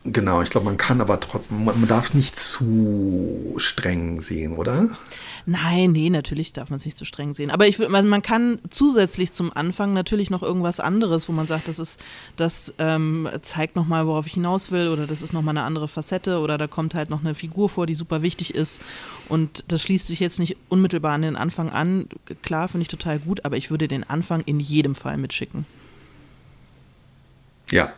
[0.05, 4.57] genau, ich glaube, man kann aber trotzdem, man, man darf es nicht zu streng sehen,
[4.57, 4.91] oder?
[5.49, 7.53] Nein, nee, natürlich darf man es nicht zu streng sehen.
[7.53, 11.69] Aber ich man, man kann zusätzlich zum Anfang natürlich noch irgendwas anderes, wo man sagt,
[11.69, 12.01] das ist,
[12.37, 16.41] das ähm, zeigt nochmal, worauf ich hinaus will, oder das ist nochmal eine andere Facette,
[16.41, 18.81] oder da kommt halt noch eine Figur vor, die super wichtig ist.
[19.29, 22.09] Und das schließt sich jetzt nicht unmittelbar an den Anfang an.
[22.43, 25.65] Klar, finde ich total gut, aber ich würde den Anfang in jedem Fall mitschicken.
[27.71, 27.93] Ja.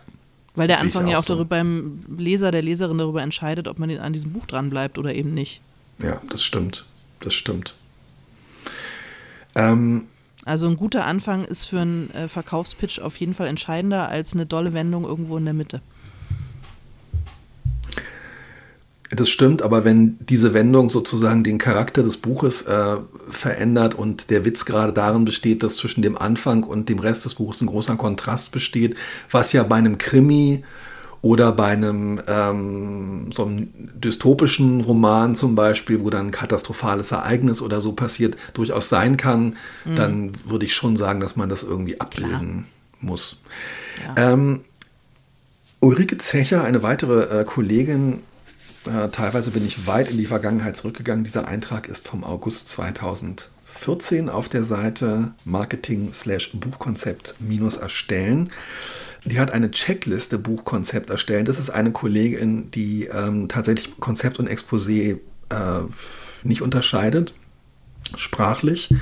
[0.55, 1.35] Weil der Anfang ja auch, so.
[1.35, 5.15] darüber beim Leser, der Leserin darüber entscheidet, ob man an diesem Buch dran bleibt oder
[5.15, 5.63] eben nicht.
[6.03, 6.85] Ja, das stimmt.
[7.21, 7.75] Das stimmt.
[9.55, 10.07] Ähm,
[10.45, 14.47] also ein guter Anfang ist für einen äh, Verkaufspitch auf jeden Fall entscheidender als eine
[14.47, 15.83] dolle Wendung irgendwo in der Mitte.
[19.11, 22.97] Das stimmt, aber wenn diese Wendung sozusagen den Charakter des Buches äh,
[23.31, 27.35] verändert und der Witz gerade darin besteht, dass zwischen dem Anfang und dem Rest des
[27.35, 28.97] Buches ein großer Kontrast besteht,
[29.31, 30.63] was ja bei einem Krimi
[31.21, 37.61] oder bei einem ähm, so einem dystopischen Roman zum Beispiel, wo dann ein katastrophales Ereignis
[37.61, 39.97] oder so passiert, durchaus sein kann, mhm.
[39.97, 42.65] dann würde ich schon sagen, dass man das irgendwie abbilden Klar.
[43.01, 43.43] muss.
[44.17, 44.33] Ja.
[44.33, 44.61] Ähm,
[45.81, 48.21] Ulrike Zecher, eine weitere äh, Kollegin,
[48.87, 51.25] äh, teilweise bin ich weit in die Vergangenheit zurückgegangen.
[51.25, 56.13] Dieser Eintrag ist vom August 2014 auf der Seite Marketing
[59.25, 61.45] Die hat eine Checkliste Buchkonzept erstellen.
[61.45, 65.19] Das ist eine Kollegin, die ähm, tatsächlich Konzept und Exposé
[65.51, 65.81] äh,
[66.45, 67.35] nicht unterscheidet,
[68.17, 68.95] sprachlich.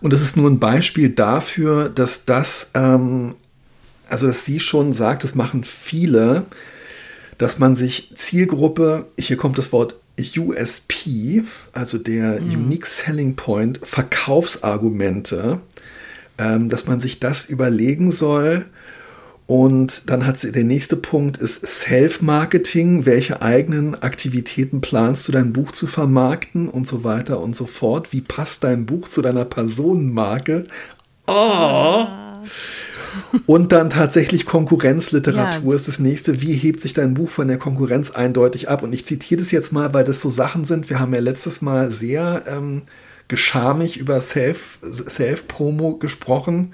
[0.00, 3.34] Und das ist nur ein Beispiel dafür, dass das, ähm,
[4.08, 6.46] also dass sie schon sagt, das machen viele,
[7.38, 9.96] dass man sich Zielgruppe, hier kommt das Wort
[10.36, 12.52] USP, also der mhm.
[12.52, 15.60] Unique Selling Point, Verkaufsargumente,
[16.38, 18.66] ähm, dass man sich das überlegen soll.
[19.50, 23.04] Und dann hat sie, der nächste Punkt ist Self-Marketing.
[23.04, 28.12] Welche eigenen Aktivitäten planst du, dein Buch zu vermarkten und so weiter und so fort?
[28.12, 30.68] Wie passt dein Buch zu deiner Personenmarke?
[31.26, 32.06] Oh.
[33.46, 35.76] Und dann tatsächlich Konkurrenzliteratur ja.
[35.76, 36.40] ist das nächste.
[36.40, 38.84] Wie hebt sich dein Buch von der Konkurrenz eindeutig ab?
[38.84, 40.88] Und ich zitiere das jetzt mal, weil das so Sachen sind.
[40.90, 42.82] Wir haben ja letztes Mal sehr ähm,
[43.26, 46.72] geschamig über Self-Promo Self gesprochen.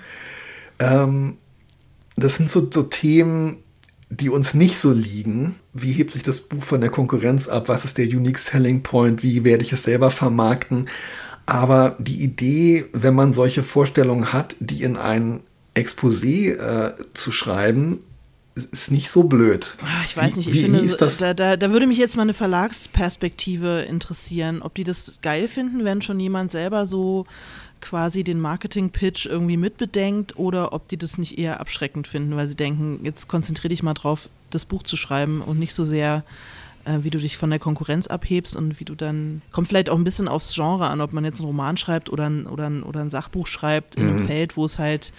[0.79, 1.39] Ähm,
[2.17, 3.59] das sind so, so Themen,
[4.09, 5.57] die uns nicht so liegen.
[5.73, 7.69] Wie hebt sich das Buch von der Konkurrenz ab?
[7.69, 9.23] Was ist der Unique Selling Point?
[9.23, 10.89] Wie werde ich es selber vermarkten?
[11.45, 15.41] Aber die Idee, wenn man solche Vorstellungen hat, die in ein
[15.77, 17.99] Exposé äh, zu schreiben,
[18.73, 19.75] ist nicht so blöd.
[19.83, 21.19] Ah, Ich weiß Wie- nicht, ich wie, finde, wie ist das?
[21.19, 25.85] Da, da, da würde mich jetzt mal eine Verlagsperspektive interessieren, ob die das geil finden,
[25.85, 27.27] wenn schon jemand selber so
[27.89, 32.57] quasi den Marketing-Pitch irgendwie mitbedenkt oder ob die das nicht eher abschreckend finden, weil sie
[32.57, 36.25] denken, jetzt konzentriere dich mal drauf, das Buch zu schreiben und nicht so sehr,
[36.85, 39.97] äh, wie du dich von der Konkurrenz abhebst und wie du dann, kommt vielleicht auch
[39.97, 42.83] ein bisschen aufs Genre an, ob man jetzt einen Roman schreibt oder ein, oder ein,
[42.83, 44.27] oder ein Sachbuch schreibt in einem Mhm.
[44.27, 45.13] Feld, wo es halt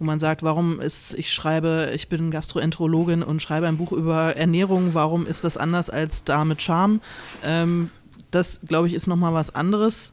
[0.00, 4.34] wo man sagt, warum ist, ich schreibe, ich bin Gastroenterologin und schreibe ein Buch über
[4.36, 7.00] Ernährung, warum ist das anders als da mit Charme?
[7.44, 7.90] Ähm,
[8.32, 10.12] das, glaube ich, ist nochmal was anderes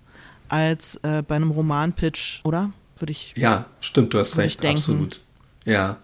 [0.51, 2.71] als äh, bei einem Roman-Pitch, oder?
[2.99, 3.33] Würde ich.
[3.37, 5.21] Ja, stimmt, du hast recht, absolut.
[5.65, 5.97] Ja.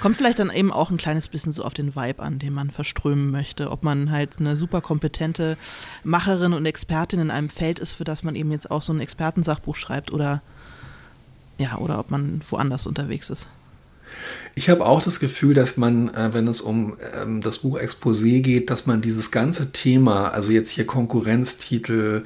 [0.00, 2.70] Kommt vielleicht dann eben auch ein kleines bisschen so auf den Vibe an, den man
[2.70, 3.70] verströmen möchte.
[3.70, 5.56] Ob man halt eine super kompetente
[6.02, 9.00] Macherin und Expertin in einem Feld ist, für das man eben jetzt auch so ein
[9.00, 10.42] Expertensachbuch schreibt oder
[11.58, 13.46] ja, oder ob man woanders unterwegs ist.
[14.54, 18.40] Ich habe auch das Gefühl, dass man, äh, wenn es um ähm, das Buch Exposé
[18.40, 22.24] geht, dass man dieses ganze Thema, also jetzt hier Konkurrenztitel,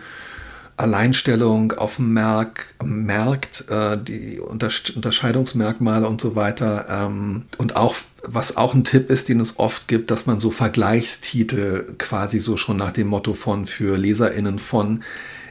[0.77, 7.95] Alleinstellung auf dem Mark, Markt, äh, die Untersch Unterscheidungsmerkmale und so weiter ähm, und auch
[8.27, 12.57] was auch ein Tipp ist, den es oft gibt, dass man so Vergleichstitel quasi so
[12.57, 15.03] schon nach dem Motto von für LeserInnen von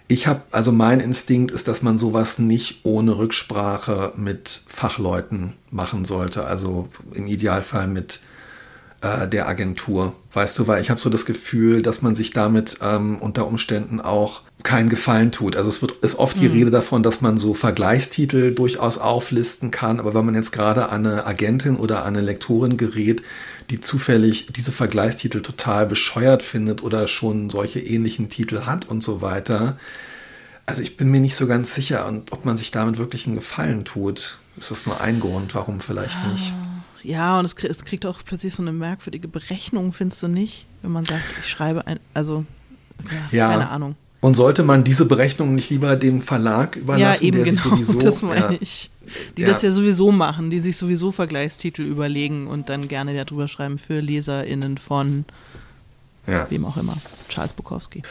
[0.08, 6.06] ich habe, also mein Instinkt ist, dass man sowas nicht ohne Rücksprache mit Fachleuten machen
[6.06, 6.46] sollte.
[6.46, 8.20] Also im Idealfall mit
[9.02, 10.16] äh, der Agentur.
[10.34, 14.02] Weißt du, weil ich habe so das Gefühl, dass man sich damit ähm, unter Umständen
[14.02, 15.56] auch keinen Gefallen tut.
[15.56, 20.00] Also es wird ist oft die Rede davon, dass man so Vergleichstitel durchaus auflisten kann,
[20.00, 23.22] aber wenn man jetzt gerade an eine Agentin oder an eine Lektorin gerät,
[23.70, 29.22] die zufällig diese Vergleichstitel total bescheuert findet oder schon solche ähnlichen Titel hat und so
[29.22, 29.78] weiter.
[30.66, 33.84] Also ich bin mir nicht so ganz sicher, ob man sich damit wirklich einen Gefallen
[33.86, 34.38] tut.
[34.58, 36.54] Ist das nur ein Grund, warum vielleicht nicht?
[37.04, 40.68] Ja, und es, es kriegt auch plötzlich so eine merkwürdige Berechnung, findest du nicht?
[40.82, 42.46] Wenn man sagt, ich schreibe ein, also,
[43.12, 43.50] ja, Ja.
[43.50, 43.96] keine Ahnung.
[44.24, 47.76] Und sollte man diese Berechnung nicht lieber dem Verlag Ja, überlassen, eben der sich genau,
[47.76, 48.90] sowieso das meine ja, ich.
[49.36, 49.50] Die Ja.
[49.50, 54.00] das ja sowieso machen, die sich sowieso Vergleichstitel überlegen und dann gerne darüber schreiben für
[54.00, 55.26] LeserInnen von
[56.26, 56.50] ja.
[56.50, 56.96] wem auch immer,
[57.28, 58.02] Charles Bukowski.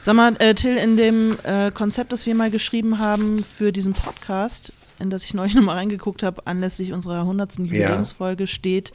[0.00, 3.92] Sag mal, äh, Till, in dem äh, Konzept, das wir mal geschrieben haben für diesen
[3.92, 7.58] Podcast, in das ich neulich nochmal reingeguckt habe, anlässlich unserer 100.
[7.58, 8.92] Jubiläumsfolge, steht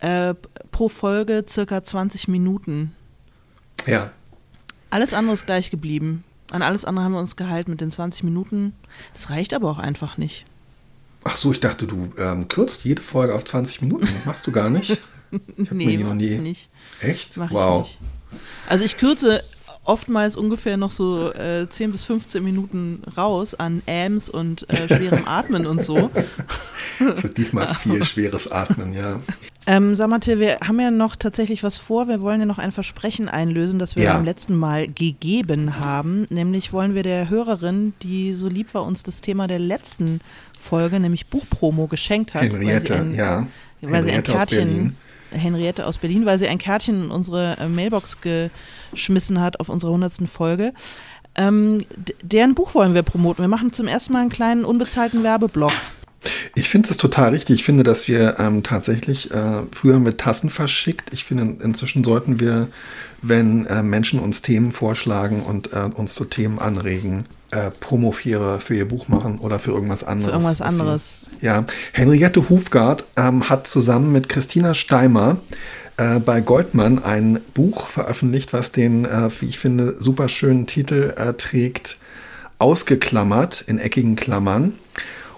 [0.00, 0.34] äh,
[0.72, 2.92] pro Folge circa 20 Minuten.
[3.86, 4.10] ja.
[4.96, 6.24] Alles andere ist gleich geblieben.
[6.50, 8.72] An alles andere haben wir uns gehalten mit den 20 Minuten.
[9.12, 10.46] Das reicht aber auch einfach nicht.
[11.22, 14.08] Ach so, ich dachte, du ähm, kürzt jede Folge auf 20 Minuten.
[14.24, 14.96] Machst du gar nicht?
[15.58, 16.70] Ich mir die noch nie- ich nicht.
[17.00, 17.36] Echt?
[17.36, 17.86] Mach wow.
[17.86, 17.98] ich.
[18.70, 19.42] Also ich kürze
[19.84, 25.22] oftmals ungefähr noch so äh, 10 bis 15 Minuten raus an Ams und äh, schwerem
[25.26, 26.10] Atmen und so.
[27.14, 29.20] Es wird diesmal viel schweres Atmen, ja.
[29.68, 32.06] Ähm, sag mal, Till, wir haben ja noch tatsächlich was vor.
[32.06, 34.14] Wir wollen ja noch ein Versprechen einlösen, das wir Ja.
[34.14, 36.26] beim letzten Mal gegeben haben.
[36.30, 40.20] Nämlich wollen wir der Hörerin, die so lieb war, uns das Thema der letzten
[40.58, 42.42] Folge, nämlich Buchpromo, geschenkt hat.
[42.42, 43.46] weil sie Henriette, ein, ja.
[43.82, 44.96] weil sie ein Henriette aus Kärtchen, Berlin.
[45.32, 48.18] Henriette aus Berlin, weil sie ein Kärtchen in unsere äh, Mailbox
[48.92, 50.28] geschmissen hat auf unserer 100.
[50.28, 50.72] Folge.
[51.34, 51.84] Ähm,
[52.22, 53.42] deren Buch wollen wir promoten.
[53.42, 55.72] Wir machen zum ersten Mal einen kleinen unbezahlten Werbeblock.
[56.54, 57.56] Ich finde das total richtig.
[57.56, 61.12] Ich finde, dass wir ähm, tatsächlich äh, früher mit Tassen verschickt.
[61.12, 62.68] Ich finde, inzwischen sollten wir,
[63.22, 68.60] wenn äh, Menschen uns Themen vorschlagen und äh, uns zu Themen anregen, äh, Promo für,
[68.60, 70.32] für ihr Buch machen oder für irgendwas anderes.
[70.32, 71.18] irgendwas was sie- anderes.
[71.40, 75.36] Ja, Henriette Hufgard ähm, hat zusammen mit Christina Steimer
[75.98, 81.14] äh, bei Goldmann ein Buch veröffentlicht, was den, äh, wie ich finde, super schönen Titel
[81.16, 81.98] äh, trägt,
[82.58, 84.72] Ausgeklammert in eckigen Klammern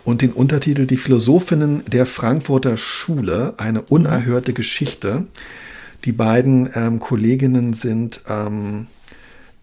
[0.09, 5.27] und den Untertitel Die Philosophinnen der Frankfurter Schule, eine unerhörte Geschichte.
[6.07, 8.87] Die beiden ähm, Kolleginnen sind ähm,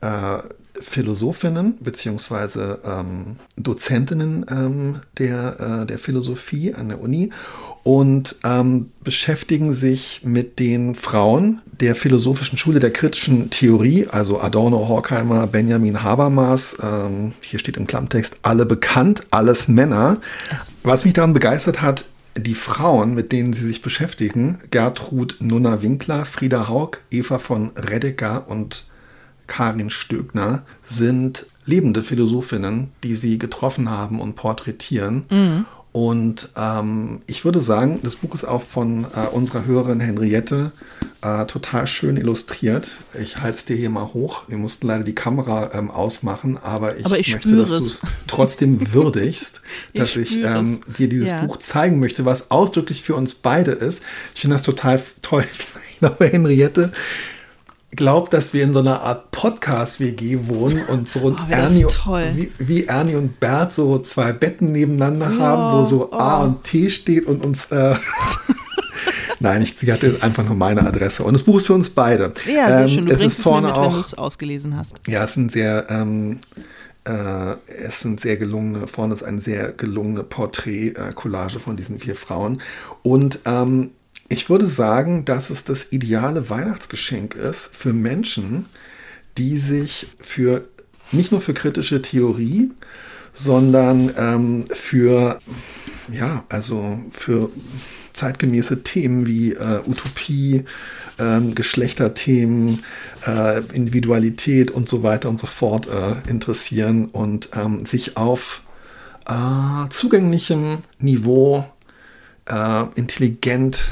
[0.02, 0.38] äh,
[0.80, 7.32] Philosophinnen beziehungsweise ähm, Dozentinnen ähm, der, äh, der Philosophie an der Uni
[7.86, 14.88] und ähm, beschäftigen sich mit den Frauen der philosophischen Schule der kritischen Theorie, also Adorno,
[14.88, 20.18] Horkheimer, Benjamin Habermas, ähm, hier steht im Klammtext, alle bekannt, alles Männer.
[20.82, 22.06] Was mich daran begeistert hat,
[22.36, 28.86] die Frauen, mit denen sie sich beschäftigen, Gertrud Nunner-Winkler, Frieda Haug, Eva von Redeker und
[29.46, 35.26] Karin Stögner, sind lebende Philosophinnen, die sie getroffen haben und porträtieren.
[35.96, 40.74] Und ähm, ich würde sagen, das Buch ist auch von äh, unserer Hörerin Henriette
[41.22, 42.92] äh, total schön illustriert.
[43.18, 44.44] Ich halte es dir hier mal hoch.
[44.50, 48.02] Wir mussten leider die Kamera ähm, ausmachen, aber ich, Aber ich möchte, dass du es.
[48.28, 49.62] trotzdem würdigst,
[49.94, 51.46] dass ich ähm, dir dieses Ja.
[51.46, 54.04] Buch zeigen möchte, was ausdrücklich für uns beide ist.
[54.34, 55.46] Ich finde das total toll.
[56.20, 56.92] Henriette
[57.96, 61.86] glaubt, dass wir in so einer Art Podcast-WG wohnen und so Oh, Ernie.
[62.34, 66.46] Wie, wie Ernie und Bert so zwei Betten nebeneinander Ja, haben, wo so A oh.
[66.46, 67.72] und T steht und uns.
[67.72, 67.96] Äh,
[69.40, 71.24] Nein, ich, sie hatte einfach nur meine Adresse.
[71.24, 72.32] Und das Buch ist für uns beide.
[72.48, 73.06] Ja, sehr Ähm, schön.
[73.06, 74.02] Du es bringst ist vorne es mir mit, wenn du auch.
[74.06, 74.96] es ausgelesen hast.
[75.08, 76.40] Ja, es sind sehr, ähm,
[77.04, 82.62] äh, es sind sehr gelungene, vorne ist eine sehr gelungene Porträt-Collage von diesen vier Frauen.
[83.04, 83.92] Und ähm,
[84.30, 88.66] ich würde sagen, dass es das ideale Weihnachtsgeschenk ist für Menschen,
[89.38, 90.68] die sich für
[91.12, 92.72] nicht nur für kritische Theorie,
[93.34, 95.40] sondern ähm, für
[96.12, 97.50] ja, also für
[98.14, 100.66] zeitgemäße Themen wie äh, Utopie,
[101.20, 102.84] ähm, Geschlechterthemen,
[103.26, 108.62] äh, Individualität und so weiter und so fort äh, interessieren und ähm, sich auf
[109.28, 111.66] äh, zugänglichem Niveau
[112.46, 113.90] äh, intelligent,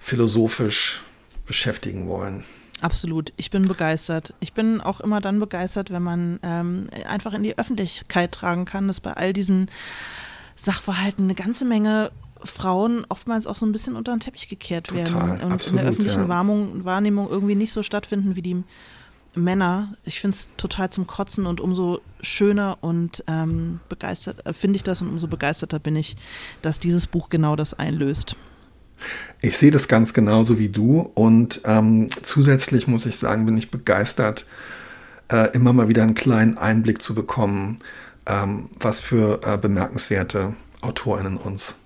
[0.00, 1.02] philosophisch
[1.46, 2.44] beschäftigen wollen.
[2.80, 3.32] Absolut.
[3.36, 4.34] Ich bin begeistert.
[4.40, 8.88] Ich bin auch immer dann begeistert, wenn man ähm, einfach in die Öffentlichkeit tragen kann,
[8.88, 9.70] dass bei all diesen
[10.56, 12.10] Sachverhalten eine ganze Menge
[12.42, 15.80] Frauen oftmals auch so ein bisschen unter den Teppich gekehrt Total, werden und in absolut,
[15.80, 16.28] der öffentlichen ja.
[16.28, 18.64] Wahrnehmung, Wahrnehmung irgendwie nicht so stattfinden wie die
[19.34, 19.94] Männer.
[20.04, 24.82] Ich finde es total zum Kotzen und umso schöner und ähm, begeistert äh, finde ich
[24.82, 26.16] das und umso begeisterter bin ich,
[26.62, 28.36] dass dieses Buch genau das einlöst.
[29.40, 33.70] Ich sehe das ganz genauso wie du und ähm, zusätzlich muss ich sagen, bin ich
[33.70, 34.46] begeistert,
[35.30, 37.78] äh, immer mal wieder einen kleinen Einblick zu bekommen,
[38.26, 41.76] ähm, was für äh, bemerkenswerte AutorInnen uns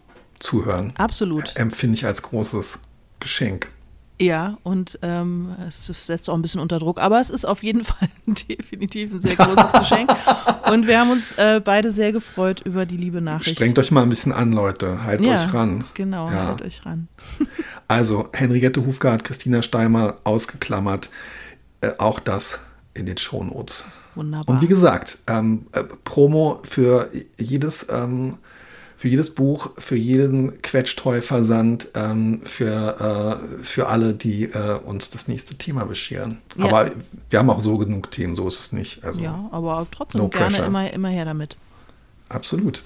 [0.40, 0.92] zuhören.
[0.96, 1.56] Absolut.
[1.56, 2.80] Empfinde ich als großes
[3.20, 3.68] Geschenk.
[4.20, 7.82] Ja, und ähm, es setzt auch ein bisschen unter Druck, aber es ist auf jeden
[7.84, 10.10] Fall definitiv ein sehr großes Geschenk.
[10.70, 13.56] Und wir haben uns äh, beide sehr gefreut über die liebe Nachricht.
[13.56, 15.02] Strengt euch mal ein bisschen an, Leute.
[15.04, 15.84] Haltet ja, euch ran.
[15.94, 16.46] Genau, Ja.
[16.48, 17.08] haltet euch ran.
[17.86, 21.10] Also, Henriette Hufgart, Christina Steimer ausgeklammert.
[21.82, 22.60] Äh, auch das
[22.94, 23.84] in den Shownotes.
[24.14, 24.54] Wunderbar.
[24.56, 28.38] Und wie gesagt, ähm, äh, Promo für jedes, ähm,
[29.04, 35.28] für jedes Buch, für jeden Quetschtreu-Versand, ähm, für, äh, für alle, die äh, uns das
[35.28, 36.38] nächste Thema bescheren.
[36.56, 36.64] Ja.
[36.64, 36.90] Aber
[37.28, 39.04] wir haben auch so genug Themen, so ist es nicht.
[39.04, 40.66] Also ja, aber trotzdem No gerne pressure.
[40.66, 41.58] immer, immer her damit.
[42.30, 42.82] absolut.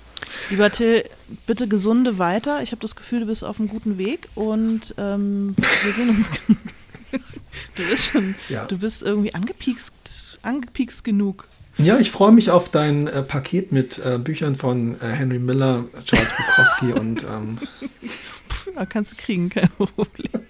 [0.51, 1.05] Lieber Till,
[1.47, 2.65] bitte gesunde weiter.
[2.65, 6.31] Ich habe das Gefühl, du bist auf einem guten Weg und ähm, wir sehen uns.
[7.77, 8.65] du bist schon, Ja.
[8.65, 9.93] du bist irgendwie angepiekst,
[10.43, 11.47] angepiekst genug.
[11.79, 15.85] Ja, ich freue mich auf dein äh, Paket mit äh, Büchern von äh, Henry Miller,
[16.05, 17.59] Charles Bukowski und ähm,
[18.75, 20.43] ja, kannst du kriegen, kein Problem.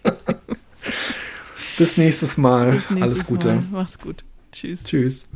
[1.76, 2.72] bis nächstes Mal.
[2.72, 3.54] Bis nächstes Alles Gute.
[3.54, 3.64] Mal.
[3.72, 4.24] Mach's gut.
[4.52, 4.84] Tschüss.
[4.84, 5.28] Tschüss.